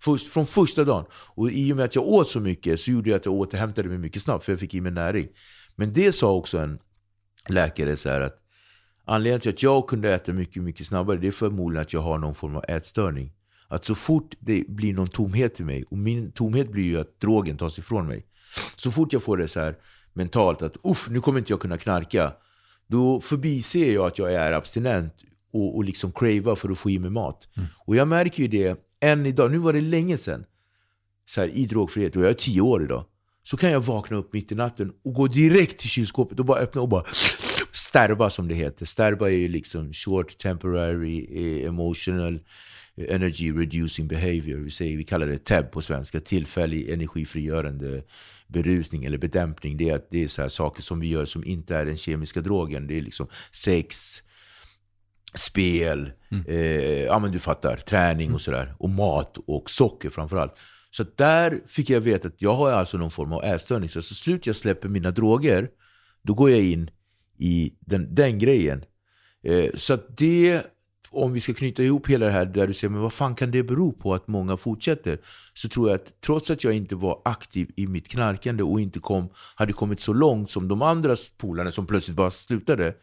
[0.00, 1.04] Först, från första dagen.
[1.12, 3.88] Och i och med att jag åt så mycket så gjorde jag att jag återhämtade
[3.88, 5.28] mig mycket snabbt, för jag fick i mig näring.
[5.76, 6.78] Men det sa också en
[7.48, 8.38] läkare så här att
[9.04, 12.18] anledningen till att jag kunde äta mycket, mycket snabbare, det är förmodligen att jag har
[12.18, 13.32] någon form av ätstörning.
[13.68, 17.20] Att så fort det blir någon tomhet i mig, och min tomhet blir ju att
[17.20, 18.26] drogen tas ifrån mig.
[18.76, 19.74] Så fort jag får det så här
[20.12, 22.32] mentalt att uff, nu kommer inte jag kunna knarka.
[22.86, 25.14] Då förbiser jag att jag är abstinent
[25.52, 27.48] och, och liksom cravar för att få i mig mat.
[27.86, 30.44] Och jag märker ju det än idag, nu var det länge sedan,
[31.26, 33.04] så här, i drogfrihet, och jag är tio år idag.
[33.42, 36.60] Så kan jag vakna upp mitt i natten och gå direkt till kylskåpet och bara
[36.60, 37.04] öppna och bara
[37.72, 38.86] stärba som det heter.
[38.86, 42.40] Stärba är ju liksom short temporary eh, emotional
[42.96, 44.58] energy reducing behavior.
[44.58, 48.02] Vi, säger, vi kallar det TEB på svenska, tillfällig energifrigörande
[48.46, 49.76] berusning eller bedämpning.
[49.76, 51.96] Det är, att det är så här saker som vi gör som inte är den
[51.96, 52.86] kemiska drogen.
[52.86, 54.22] Det är liksom sex,
[55.34, 56.12] spel,
[56.46, 58.74] eh, ja men du fattar, träning och sådär.
[58.78, 60.54] Och mat och socker framförallt.
[60.90, 63.88] Så där fick jag veta att jag har alltså någon form av ätstörning.
[63.88, 65.70] Så så slut jag släpper mina droger,
[66.22, 66.90] då går jag in
[67.38, 68.84] i den, den grejen.
[69.44, 70.62] Eh, så det,
[71.16, 73.50] om vi ska knyta ihop hela det här där du säger, men vad fan kan
[73.50, 75.18] det bero på att många fortsätter?
[75.54, 78.98] Så tror jag att trots att jag inte var aktiv i mitt knarkande och inte
[78.98, 82.94] kom, hade kommit så långt som de andra polarna som plötsligt bara slutade,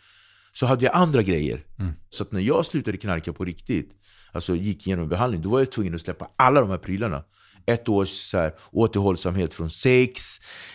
[0.53, 1.63] så hade jag andra grejer.
[2.09, 3.91] Så att när jag slutade knarka på riktigt,
[4.31, 7.23] alltså gick igenom behandling, då var jag tvungen att släppa alla de här prylarna.
[7.65, 10.21] Ett års så här, återhållsamhet från sex,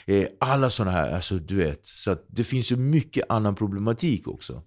[0.06, 1.86] eh, alla sådana här, alltså du vet.
[1.86, 4.62] Så det finns ju mycket annan problematik också.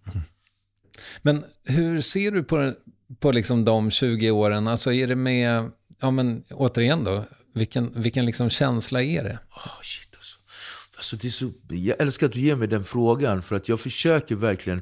[1.21, 2.73] Men hur ser du på,
[3.19, 4.67] på liksom de 20 åren?
[4.67, 9.39] Alltså är det med, ja men återigen då, vilken, vilken liksom känsla är det?
[9.51, 10.35] Oh, shit alltså.
[10.95, 13.79] Alltså, det är så, jag älskar att du ger mig den frågan, för att jag
[13.79, 14.81] försöker verkligen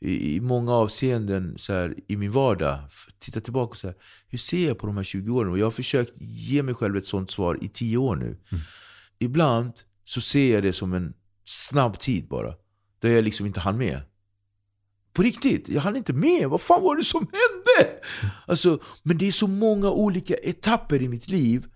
[0.00, 2.78] i, i många avseenden så här, i min vardag
[3.18, 3.94] titta tillbaka och säga
[4.28, 5.52] hur ser jag på de här 20 åren?
[5.52, 8.36] Och jag har försökt ge mig själv ett sånt svar i 10 år nu.
[9.18, 9.72] Ibland
[10.04, 12.54] så ser jag det som en snabb tid bara,
[12.98, 14.00] där jag liksom inte hann med.
[15.12, 16.48] På riktigt, jag hann inte med.
[16.48, 17.90] Vad fan var det som hände?
[18.46, 21.66] Alltså, men det är så många olika etapper i mitt liv.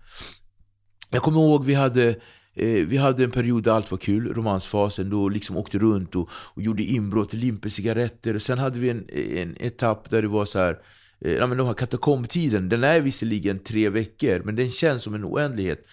[1.09, 2.09] Jag kommer ihåg vi hade,
[2.53, 6.29] eh, vi hade en period där allt var kul, romansfasen, då liksom åkte runt och,
[6.31, 8.39] och gjorde inbrott, limpe cigaretter.
[8.39, 10.79] Sen hade vi en, en etapp där det var så här,
[11.21, 15.13] eh, ja, men de här katakombtiden, den är visserligen tre veckor, men den känns som
[15.13, 15.85] en oändlighet.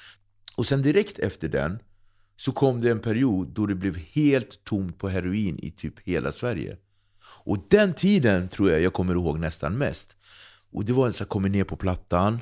[0.56, 1.78] Och sen direkt efter den
[2.36, 6.32] så kom det en period då det blev helt tomt på heroin i typ hela
[6.32, 6.76] Sverige.
[7.44, 10.16] Och den tiden tror jag jag kommer ihåg nästan mest.
[10.72, 12.40] Och det var så här, komma ner på plattan,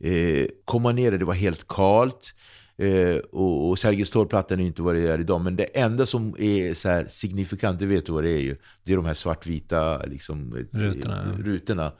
[0.00, 2.34] eh, komma ner där det var helt kalt.
[2.78, 6.36] Eh, och, och Sergels torgplattan är inte vad det är idag, men det enda som
[6.38, 8.56] är så signifikant, det vet du vad det är ju.
[8.84, 11.44] Det är de här svartvita liksom, eh, Rutorna, ja.
[11.44, 11.92] rutorna.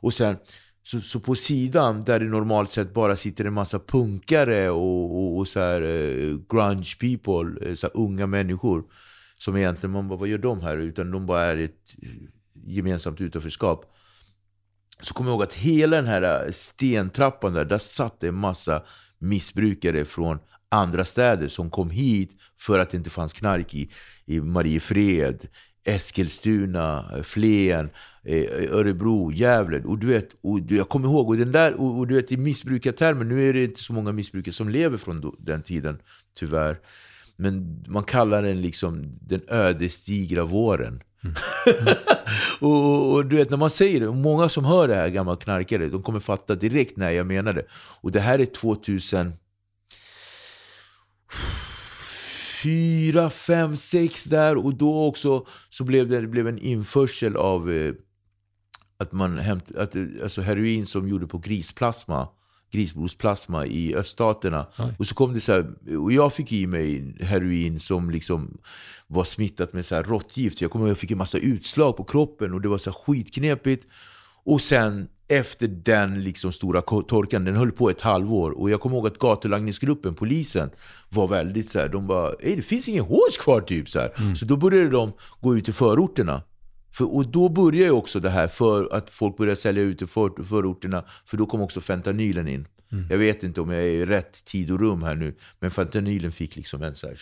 [0.00, 0.36] Och sen,
[0.82, 5.38] så, så på sidan, där det normalt sett bara sitter en massa punkare och, och,
[5.38, 8.84] och så här, eh, grunge people, eh, så här, unga människor.
[9.38, 10.76] Som egentligen, man bara, vad gör de här?
[10.76, 11.94] Utan de bara är ett
[12.66, 13.92] gemensamt utanförskap.
[15.00, 18.34] Så kom jag ihåg att hela den här eh, stentrappan där, där satt det en
[18.34, 18.82] massa
[19.18, 23.90] missbrukare från andra städer som kom hit för att det inte fanns knark i,
[24.24, 25.48] i Mariefred,
[25.84, 27.90] Eskilstuna, eh, Flen,
[28.24, 29.82] eh, Örebro, Gävle.
[29.82, 32.36] Och du vet, och jag kommer ihåg, och den där, och, och du vet i
[32.36, 35.98] missbrukartermer, nu är det inte så många missbrukare som lever från den tiden,
[36.34, 36.78] tyvärr.
[37.36, 41.02] Men man kallar den liksom den ödesdigra våren.
[42.60, 45.36] och, och, och du vet, när man säger det, många som hör det här, gamla
[45.36, 47.64] knarkare, de kommer fatta direkt när jag menar det.
[48.00, 49.32] Och det här är 2000
[52.62, 57.70] fyra, fem, sex där och då också så blev det, det blev en införsel av
[57.70, 57.94] eh,
[58.98, 62.28] att man hämt, att, eh, alltså heroin som gjorde på grisplasma
[62.76, 64.66] grisblodsplasma i öststaterna.
[64.98, 68.58] Och så kom det så här, och jag fick i mig heroin som liksom
[69.06, 70.60] var smittat med så här råttgift.
[70.60, 73.86] Jag kommer ihåg jag fick en massa utslag på kroppen och det var så skitknepigt.
[74.44, 78.50] Och sen efter den liksom stora torkan, den höll på ett halvår.
[78.50, 80.70] Och jag kommer ihåg att gatulangningsgruppen, polisen,
[81.08, 84.34] var väldigt så här, de bara Ey, det finns ingen hårs kvar typ så här.
[84.34, 86.42] Så då började de gå ut i förorterna.
[86.92, 90.06] För, och då började ju också det här för att folk började sälja ut i
[90.06, 92.66] för, förorterna, för då kom också fentanylen in.
[93.10, 96.32] Jag vet inte om jag är i rätt tid och rum här nu, men fentanylen
[96.32, 97.16] fick liksom en så här...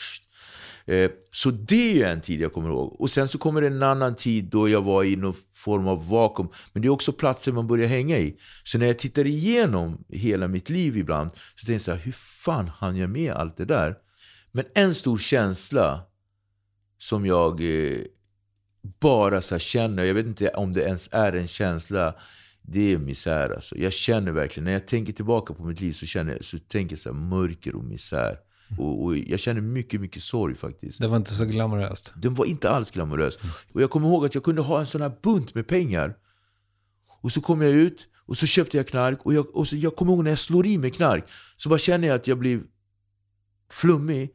[0.86, 3.00] Eh, så det är ju en tid jag kommer ihåg.
[3.00, 6.08] Och sen så kommer det en annan tid då jag var i någon form av
[6.08, 6.48] vakuum.
[6.72, 8.36] Men det är också platser man börjar hänga i.
[8.64, 12.12] Så när jag tittar igenom hela mitt liv ibland, så tänker jag så här, hur
[12.12, 13.96] fan hann jag med allt det där?
[14.52, 16.02] Men en stor känsla
[16.98, 17.98] som jag eh,
[19.00, 22.14] bara så känner, jag vet inte om det ens är en känsla,
[22.62, 23.76] det är misär alltså.
[23.78, 27.00] Jag känner verkligen, när jag tänker tillbaka på mitt liv så, känner så tänker jag
[27.00, 28.38] så här, mörker och misär.
[28.78, 31.00] Och, och jag känner mycket, mycket sorg faktiskt.
[31.00, 32.12] Det var inte så glamoröst.
[32.16, 33.38] Den var inte alls glamorös.
[33.72, 36.16] Och jag kommer ihåg att jag kunde ha en sån här bunt med pengar.
[37.20, 39.26] Och så kom jag ut och så köpte jag knark.
[39.26, 41.24] Och jag, och så, jag kommer ihåg när jag slår i mig knark.
[41.56, 42.62] Så bara känner jag att jag blir
[43.70, 44.30] flummig.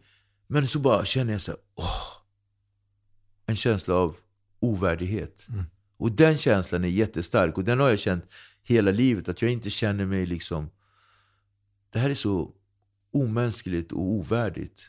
[0.48, 2.20] Men så bara känner jag så här, åh,
[3.46, 4.16] en känsla av
[4.60, 5.48] ovärdighet.
[5.98, 7.58] Och den känslan är jättestark.
[7.58, 8.26] Och den har jag känt
[8.64, 9.30] hela livet.
[9.30, 10.70] Att jag inte känner mig liksom...
[11.94, 12.52] Det här är så
[13.12, 14.82] omänskligt och ovärdigt.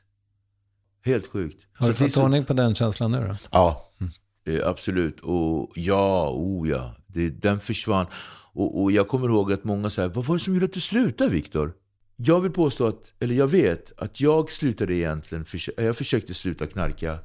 [1.04, 1.66] Helt sjukt.
[1.72, 3.36] Har Så du är fått så- ordning på den känslan nu då?
[3.52, 3.92] Ja,
[4.46, 5.20] eh, absolut.
[5.20, 6.94] Och ja, oh ja.
[7.06, 8.06] Det, den försvann.
[8.52, 10.80] Och, och jag kommer ihåg att många säger, vad var det som gjorde att du
[10.80, 11.72] slutade Viktor?
[12.16, 16.66] Jag vill påstå att, eller jag vet, att jag slutade egentligen, försö- jag försökte sluta
[16.66, 17.18] knarka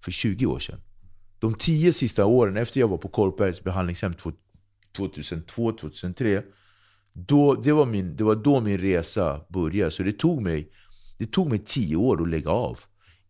[0.00, 0.80] för 20 år sedan
[1.40, 4.14] de tio sista åren efter jag var på Korpbergs behandlingshem
[4.96, 6.42] 2002-2003,
[7.12, 9.90] då, det, var min, det var då min resa började.
[9.90, 10.68] Så det tog mig,
[11.18, 12.78] det tog mig tio år att lägga av.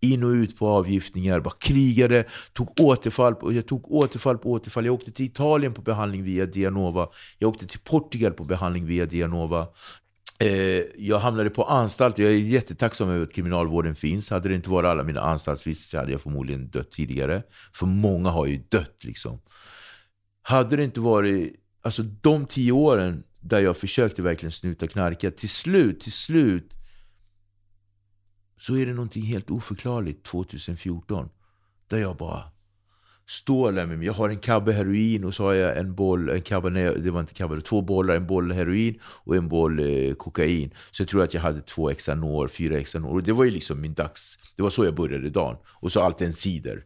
[0.00, 4.86] In och ut på avgiftningar, bara krigade, tog återfall på, jag tog återfall på återfall.
[4.86, 7.08] Jag åkte till Italien på behandling via Dianova.
[7.38, 9.66] Jag åkte till Portugal på behandling via Dianova.
[10.40, 12.18] Eh, jag hamnade på anstalt.
[12.18, 14.30] Jag är jättetacksam över att kriminalvården finns.
[14.30, 17.42] Hade det inte varit alla mina anstaltsvistelser hade jag förmodligen dött tidigare.
[17.72, 19.40] För många har ju dött liksom.
[20.42, 25.30] Hade det inte varit, alltså de tio åren där jag försökte verkligen snuta knarka.
[25.30, 26.74] Till slut, till slut
[28.60, 31.28] så är det någonting helt oförklarligt 2014.
[31.88, 32.44] Där jag bara
[33.28, 34.06] står där med mig.
[34.06, 37.10] Jag har en kabbe heroin och så har jag en boll, en kabbe, nej, det
[37.10, 40.70] var inte kabbe, två bollar, en boll heroin och en boll eh, kokain.
[40.90, 43.10] Så jag tror att jag hade två Xanor, fyra Xanor.
[43.10, 44.38] Och det var ju liksom min dags...
[44.56, 45.56] Det var så jag började dagen.
[45.66, 46.84] Och så alltid en cider.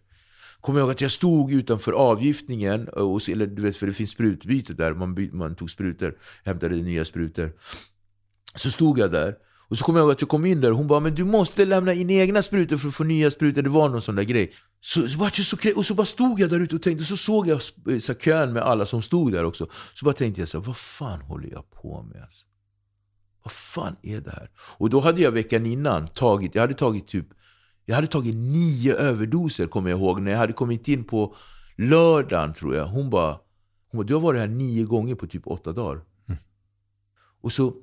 [0.61, 3.93] Kommer jag ihåg att jag stod utanför avgiftningen, eh, och, eller du vet för det
[3.93, 7.53] finns sprutbyte där, man, by, man tog sprutor, hämtade nya sprutor.
[8.57, 9.35] Så stod jag där,
[9.73, 11.25] och så kommer jag ihåg att jag kom in där och hon bara men du
[11.25, 14.23] måste lämna in egna sprutor för att få nya sprutor, det var någon sån där
[14.23, 14.53] grej.
[14.81, 17.47] Så, så, så, och så bara stod jag där ute och tänkte, och så såg
[17.47, 17.63] jag
[18.03, 19.67] så kön med alla som stod där också.
[19.95, 22.23] Så bara tänkte jag så här, vad fan håller jag på med?
[22.23, 22.45] Alltså?
[23.43, 24.51] Vad fan är det här?
[24.57, 27.27] Och då hade jag veckan innan tagit, jag hade tagit typ
[27.85, 30.23] jag hade tagit nio överdoser kommer jag ihåg.
[30.23, 31.35] När jag hade kommit in på
[31.77, 32.87] lördagen tror jag.
[32.87, 33.39] Hon bara,
[33.91, 36.01] hon bara du har varit här nio gånger på typ åtta dagar.
[36.29, 36.41] Mm.
[37.41, 37.75] Och så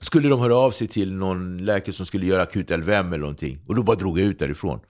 [0.00, 3.60] skulle de höra av sig till någon läkare som skulle göra akut LVM eller någonting.
[3.66, 4.80] Och då bara drog jag ut därifrån.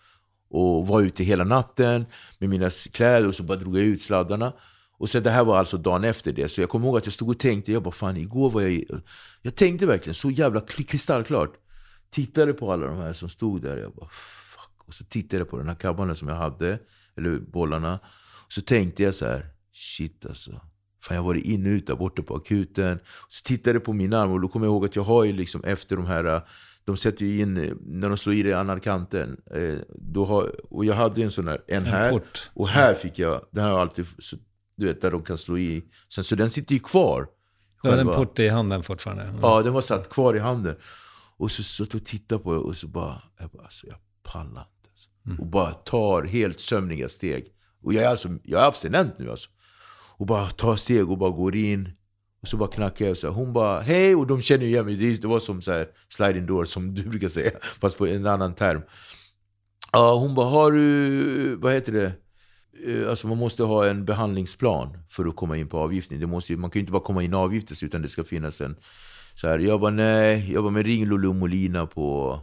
[0.50, 2.06] Och var ute hela natten
[2.38, 4.52] med mina kläder och så bara drog jag ut sladdarna.
[4.98, 6.48] Och sen det här var alltså dagen efter det.
[6.48, 8.84] Så jag kommer ihåg att jag stod och tänkte, jag bara fan igår var jag...
[9.42, 11.54] Jag tänkte verkligen så jävla kristallklart.
[12.10, 13.76] Tittade på alla de här som stod där.
[13.76, 14.86] Jag bara fuck.
[14.86, 16.78] Och så tittade jag på den här kabbarna som jag hade.
[17.16, 17.98] Eller bollarna.
[18.46, 20.60] Och så tänkte jag så här, shit alltså.
[21.06, 22.98] Fan, jag har varit inne och ut där borta på akuten.
[23.28, 25.32] Så tittade jag på min arm och då kommer jag ihåg att jag har ju
[25.32, 26.42] liksom efter de här...
[26.84, 29.40] De sätter ju in, när de slår i dig anarkanten.
[29.50, 32.10] Eh, då har, och jag hade en sån här, en, en här.
[32.10, 32.50] Port.
[32.54, 34.36] Och här fick jag, den har jag alltid, så,
[34.76, 35.84] du vet där de kan slå i.
[36.08, 37.28] Sen, så den sitter ju kvar.
[37.82, 39.22] Du har en port i handen fortfarande?
[39.22, 39.40] Mm.
[39.42, 40.76] Ja, den var satt kvar i handen.
[41.36, 44.46] Och så satt och tittade på det och så bara, jag bara, alltså jag pallar
[44.46, 44.90] inte.
[44.90, 45.08] Alltså.
[45.26, 45.40] Mm.
[45.40, 47.46] Och bara tar helt sömniga steg.
[47.82, 49.50] Och jag är alltså, jag är abstinent nu alltså.
[50.16, 51.90] Och bara tar steg och bara går in.
[52.42, 54.96] Och så bara knackar jag och så hon bara hej och de känner igen mig.
[54.96, 57.50] Det var som så här, sliding door som du brukar säga.
[57.80, 58.82] Fast på en annan term.
[59.96, 62.12] Uh, hon bara, har du, vad heter det?
[62.84, 66.20] Eh, alltså man måste ha en behandlingsplan för att komma in på avgiftning.
[66.20, 68.60] Det måste, man kan ju inte bara komma in avgiftes avgiftas utan det ska finnas
[68.60, 68.76] en...
[69.34, 72.40] Så här, jag bara nej, jag bara men ring Lulu Molina på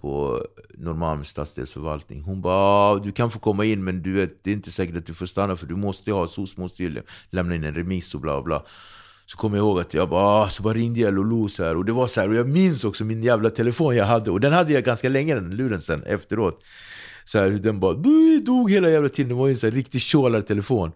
[0.00, 0.44] på
[0.74, 2.22] Norrmalms stadsdelsförvaltning.
[2.22, 4.96] Hon bara ah, du kan få komma in men du vet, det är inte säkert
[4.96, 8.14] att du får stanna för du måste ha, SOS måste ju lämna in en remiss
[8.14, 8.62] och bla bla.
[9.26, 11.76] Så kommer jag ihåg att jag bara, ah, så bara ringde jag Lolo så här,
[11.76, 14.40] och det var så här, och jag minns också min jävla telefon jag hade och
[14.40, 16.64] den hade jag ganska länge den luren sen efteråt.
[17.24, 17.94] Så här, den bara
[18.44, 20.92] dog hela jävla tiden, det var ju en så här riktigt telefon.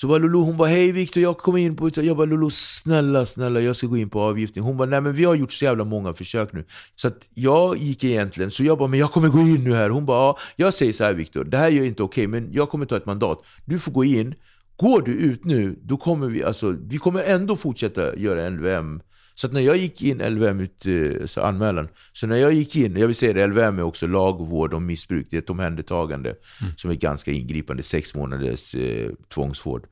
[0.00, 1.90] Så var Lulu, hon bara hej Viktor, jag kommer in på...
[1.94, 4.64] Jag bara Lulu, snälla, snälla, jag ska gå in på avgiftning.
[4.64, 6.64] Hon bara nej men vi har gjort så jävla många försök nu.
[6.94, 9.90] Så att jag gick egentligen, så jag bara men jag kommer gå in nu här.
[9.90, 12.52] Hon bara ja, jag säger så här Viktor, det här är inte okej okay, men
[12.52, 13.44] jag kommer ta ett mandat.
[13.64, 14.34] Du får gå in,
[14.76, 19.00] går du ut nu, då kommer vi, alltså, vi kommer ändå fortsätta göra LVM
[19.40, 22.96] så när jag gick in, LVM ut, eh, så anmälan, så när jag gick in,
[22.96, 26.72] jag vill säga det, LVM är också lagvård om missbruk, det är ett omhändertagande mm.
[26.76, 29.86] som är ganska ingripande, sex månaders eh, tvångsvård.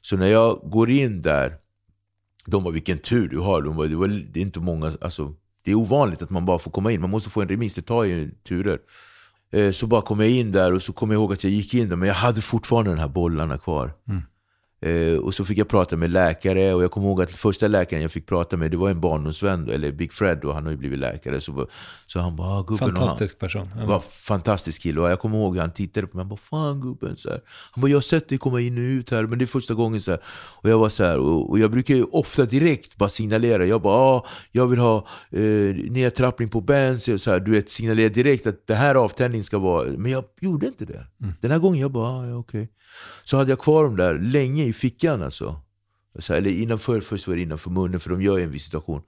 [0.00, 1.54] Så när jag går in där,
[2.46, 5.34] de bara vilken tur du har, de bara, det, var, det är inte många, alltså
[5.64, 7.82] det är ovanligt att man bara får komma in, man måste få en remiss, det
[7.82, 8.78] tar ju turer.
[9.52, 11.74] Eh, så bara kom jag in där och så kom jag ihåg att jag gick
[11.74, 13.92] in där, men jag hade fortfarande de här bollarna kvar.
[14.08, 14.22] Mm.
[14.84, 18.02] Eh, och så fick jag prata med läkare och jag kommer ihåg att första läkaren
[18.02, 20.76] jag fick prata med det var en barndomsvän, eller Big Fred, och han har ju
[20.76, 21.40] blivit läkare.
[21.40, 21.68] Så,
[22.06, 22.96] så han bara, ah, gubben.
[22.96, 23.70] Fantastisk person.
[23.76, 23.86] Ja.
[23.86, 25.00] Var fantastisk kille.
[25.00, 27.16] Och jag kommer ihåg han tittade på mig, han bara, fan gubben.
[27.16, 27.40] Så här.
[27.72, 29.74] Han bara, jag har sett dig komma in och ut här, men det är första
[29.74, 30.00] gången.
[30.00, 30.20] Så här.
[30.62, 33.66] Och jag var så här, och, och, jag brukar ju ofta direkt bara signalera.
[33.66, 35.40] Jag bara, ah, jag vill ha eh,
[35.90, 37.22] nedtrappning på bens.
[37.22, 39.84] Så här, du vet, signalera direkt att det här avtändningen ska vara.
[39.84, 41.06] Men jag gjorde inte det.
[41.22, 41.34] Mm.
[41.40, 42.62] Den här gången jag bara, ah, ja, okej.
[42.62, 42.74] Okay.
[43.24, 45.60] Så hade jag kvar dem där länge i fickan alltså.
[46.18, 49.02] Så, eller innanför, först var det innanför munnen för de gör ju en visitation.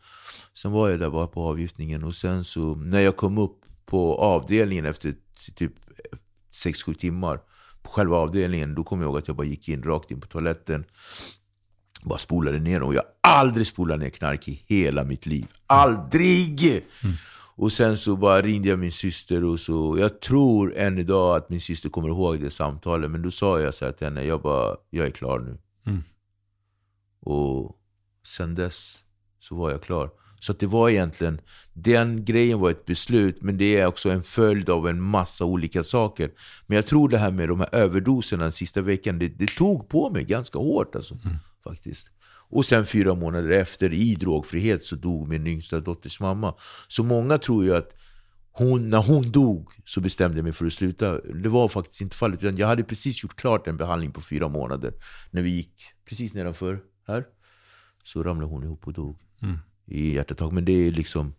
[0.54, 4.16] Sen var jag där bara på avgiftningen och sen så när jag kom upp på
[4.16, 5.14] avdelningen efter
[5.54, 5.72] typ
[6.52, 7.40] 6-7 timmar
[7.82, 10.26] på själva avdelningen, då kom jag ihåg att jag bara gick in rakt in på
[10.26, 10.84] toaletten.
[12.02, 15.46] Bara spolade ner och jag har aldrig spolat ner knark i hela mitt liv.
[15.66, 16.64] Aldrig!
[16.64, 17.16] Mm.
[17.56, 21.50] Och sen så bara ringde jag min syster och så, jag tror än idag att
[21.50, 23.10] min syster kommer ihåg det samtalet.
[23.10, 25.58] Men då sa jag så här till henne, jag bara, jag är klar nu.
[27.20, 27.76] Och
[28.26, 28.98] sen dess
[29.38, 30.10] så var jag klar.
[30.40, 31.40] Så det var egentligen,
[31.72, 35.84] den grejen var ett beslut, men det är också en följd av en massa olika
[35.84, 36.30] saker.
[36.66, 39.88] Men jag tror det här med de här överdoserna den sista veckan, det, det tog
[39.88, 41.18] på mig ganska hårt alltså.
[41.64, 42.10] Faktiskt.
[42.48, 46.54] Och sen fyra månader efter, i drogfrihet, så dog min yngsta dotters mamma.
[46.88, 47.92] Så många tror ju att
[48.52, 51.20] hon, när hon dog så bestämde jag mig för att sluta.
[51.20, 52.42] Det var faktiskt inte fallet.
[52.42, 54.92] Utan jag hade precis gjort klart en behandling på fyra månader.
[55.30, 55.72] När vi gick
[56.08, 57.24] precis nedanför här.
[58.04, 59.16] Så ramlade hon ihop och dog
[59.86, 60.52] i hjärtattack.
[60.52, 61.34] Men det är liksom...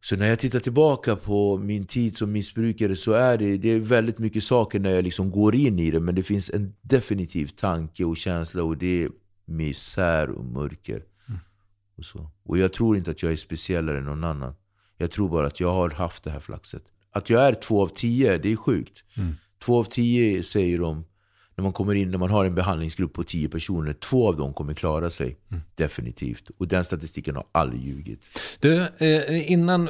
[0.00, 3.80] Så när jag tittar tillbaka på min tid som missbrukare så är det, det är
[3.80, 6.00] väldigt mycket saker när jag liksom går in i det.
[6.00, 9.08] Men det finns en definitiv tanke och känsla och det
[9.48, 11.02] misär och mörker.
[11.96, 12.30] Och, så.
[12.42, 14.54] och jag tror inte att jag är speciellare än någon annan.
[14.96, 16.82] Jag tror bara att jag har haft det här flaxet.
[17.10, 19.04] Att jag är två av tio, det är sjukt.
[19.58, 21.04] Två av tio säger de,
[21.56, 24.52] när man kommer in, när man har en behandlingsgrupp på tio personer, två av dem
[24.52, 25.36] kommer klara sig.
[25.74, 26.50] Definitivt.
[26.58, 28.24] Och den statistiken har aldrig ljugit.
[28.60, 29.88] Du, eh, innan,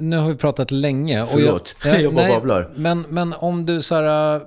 [0.00, 1.22] nu, har vi pratat länge.
[1.22, 2.72] och Förlåt, jag bara babblar.
[2.76, 4.42] Men, men om du så här,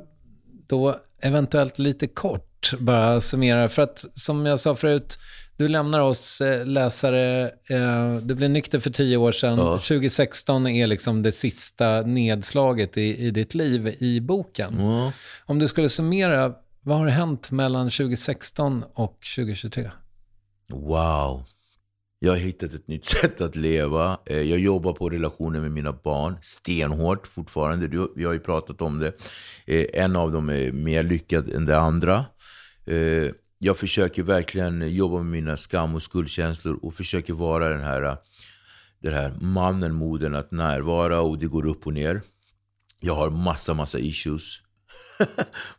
[0.67, 3.67] då eventuellt lite kort bara summerar.
[3.67, 5.19] För att som jag sa förut,
[5.57, 9.57] du lämnar oss eh, läsare, eh, du blev nykter för tio år sedan.
[9.57, 9.77] Ja.
[9.77, 14.79] 2016 är liksom det sista nedslaget i, i ditt liv i boken.
[14.79, 15.11] Ja.
[15.45, 16.53] Om du skulle summera,
[16.83, 19.91] vad har hänt mellan 2016 och 2023?
[20.69, 21.43] Wow.
[22.19, 24.17] Jag har hittat ett nytt sätt att leva.
[24.25, 28.07] Eh, Jag jobbar på relationen med mina barn stenhårt fortfarande.
[28.15, 29.13] Vi har ju pratat om det.
[29.93, 32.25] En av dem är mer lyckad än det andra.
[32.85, 33.31] Eh,
[33.63, 38.17] Jag försöker verkligen jobba med mina skam och skuldkänslor och försöker vara den här,
[39.01, 42.21] den här mannen, moden att närvara och det går upp och ner.
[42.99, 44.57] Jag har massa, massa issues.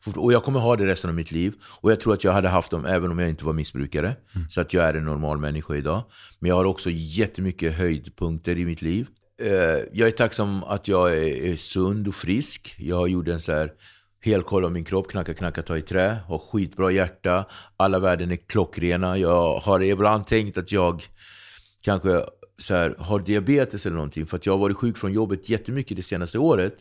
[0.17, 1.55] och jag kommer ha det resten av mitt liv.
[1.81, 4.17] Och jag tror att jag hade haft dem även om jag inte var missbrukare.
[4.51, 6.03] Så att jag är en normal människa idag.
[6.39, 9.07] Men jag har också jättemycket höjdpunkter i mitt liv.
[9.41, 9.49] Eh,
[9.93, 12.75] Jag är tacksam att jag är, är sund och frisk.
[12.79, 13.73] Jag gjorde en så här
[14.23, 16.17] helkoll av min kropp, knacka, knacka, ta i trä.
[16.27, 17.45] Har skitbra hjärta.
[17.77, 19.19] Alla värden är klockrena.
[19.19, 21.03] Jag har ibland tänkt att jag
[21.85, 22.25] kanske
[22.59, 24.27] så här, har diabetes eller någonting.
[24.27, 26.77] För att jag har varit sjuk från jobbet jättemycket det senaste året.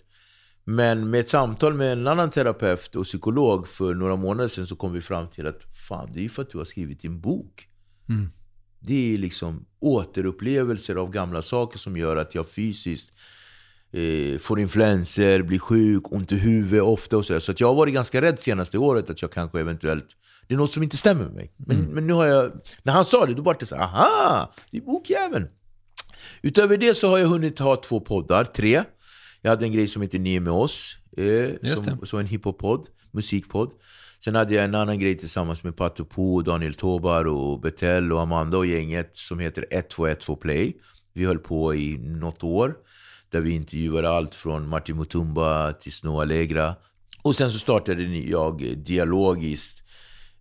[0.63, 4.75] Men med ett samtal med en annan terapeut och psykolog för några månader sedan så
[4.75, 7.67] kom vi fram till att fan, det är för att du har skrivit din bok.
[8.79, 13.13] Det är liksom återupplevelser av gamla saker som gör att jag fysiskt
[13.93, 17.39] eh, får influenser, blir sjuk, ont i huvudet ofta och så.
[17.39, 20.07] Så att jag har varit ganska rädd senaste året att jag kanske eventuellt
[20.51, 21.53] det är något som inte stämmer med mig.
[21.57, 22.51] Men, men nu har jag,
[22.83, 25.47] när han sa det, då var det så här, aha, det är bokjäveln.
[26.41, 28.83] Utöver det så har jag hunnit ha två poddar, tre.
[29.41, 32.87] Jag hade en grej som heter Ni är med oss, eh, som, som en hiphop-podd,
[33.11, 33.71] musikpodd.
[34.23, 38.21] Sen hade jag en annan grej tillsammans med Pato Po, Daniel Tobar och Betel och
[38.21, 40.73] Amanda och gänget som heter 1212 Play.
[41.13, 42.75] Vi höll på i något år.
[43.31, 46.75] Där vi intervjuade allt från Martin Mutumba till Snow Allegra.
[47.21, 49.83] Och sen så startade jag dialogiskt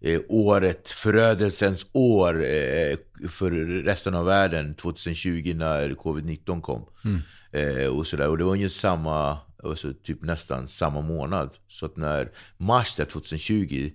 [0.01, 2.97] eh, året, förödelsens år eh,
[3.28, 3.51] för
[3.82, 6.86] resten av världen 2020 när covid-19 kom.
[7.53, 8.28] Eh, och, sådär.
[8.28, 11.51] och det var ju samma, alltså, typ nästan samma månad.
[11.68, 13.91] Så att när mars där 2020,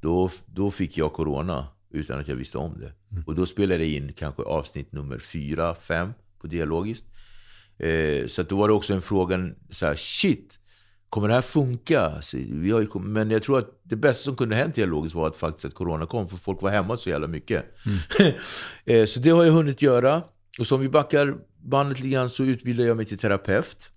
[0.00, 2.92] då, då fick jag corona utan att jag visste om det.
[3.26, 7.06] Och då spelade jag in kanske avsnitt nummer fyra, fem på dialogiskt.
[7.78, 10.58] Eh, så att då var det också en fråga, så här, shit,
[11.08, 12.22] kommer det här funka?
[12.22, 15.36] Så vi har men jag tror att det bästa som kunde hänt dialogiskt var att
[15.36, 17.64] faktiskt att corona kom, för folk var hemma så jävla mycket.
[18.84, 20.22] eh, så det har jag hunnit göra.
[20.58, 23.90] Och så om vi backar bandet lite grann så utbildade jag mig till terapeut.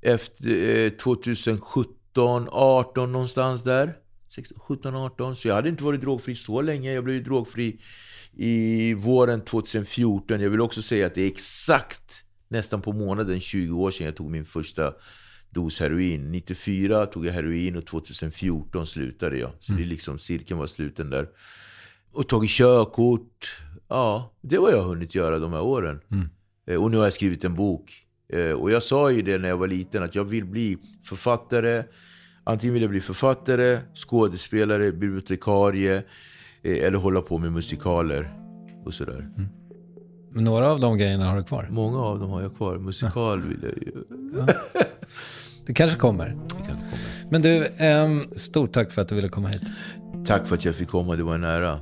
[0.00, 3.94] Efter eh, 2017, 18 någonstans där.
[4.34, 5.36] 16, 17, 18.
[5.36, 6.92] Så jag hade inte varit drogfri så länge.
[6.92, 7.80] Jag blev drogfri
[8.36, 10.40] i våren 2014.
[10.40, 14.16] Jag vill också säga att det är exakt nästan på månaden 20 år sedan jag
[14.16, 14.94] tog min första
[15.50, 16.32] dos heroin.
[16.32, 19.50] 94 tog jag heroin och 2014 slutade jag.
[19.60, 21.28] Så det är liksom, cirkeln var sluten där.
[22.12, 23.56] Och tagit körkort.
[23.88, 26.00] Ja, det var jag hunnit göra de här åren.
[26.66, 27.92] Eh, Och nu har jag skrivit en bok.
[28.32, 31.84] Eh, Och jag sa ju det när jag var liten att jag vill bli författare.
[32.44, 36.02] Antingen vill jag bli författare, skådespelare, bibliotekarie
[36.64, 38.32] eller hålla på med musikaler
[38.84, 39.28] och sådär.
[40.30, 41.68] Men några av de grejerna har du kvar.
[41.70, 42.78] Många av dem har jag kvar.
[42.78, 44.02] Musikal vill jag ju.
[45.66, 46.26] Det kanske kommer.
[46.26, 46.98] Det kanske kommer.
[47.30, 49.62] Men du, ehm, stort tack för att du ville komma hit.
[50.26, 51.78] Tack för att jag fick komma, det var en ära.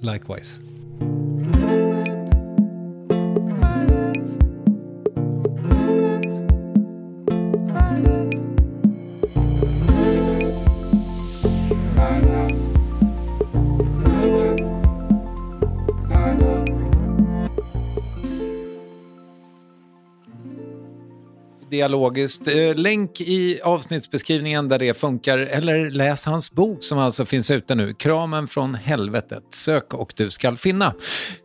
[0.00, 0.60] Likewise.
[21.74, 22.48] Dialogiskt.
[22.48, 25.38] Eh, länk i avsnittsbeskrivningen där det funkar.
[25.38, 29.42] Eller läs hans bok som alltså finns ute nu, Kramen från helvetet.
[29.54, 30.94] Sök och du skall finna.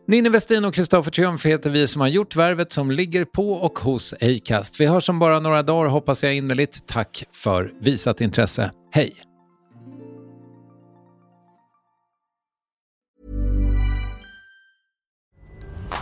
[0.07, 3.79] Ninni Westin och Kristoffer Triumf heter vi som har gjort värvet som ligger på och
[3.79, 4.79] hos Acast.
[4.79, 6.87] Vi hörs om bara några dagar hoppas jag innerligt.
[6.87, 8.71] Tack för visat intresse.
[8.91, 9.13] Hej!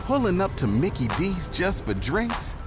[0.07, 2.66] Pulling up to Mickey D's just for drinks?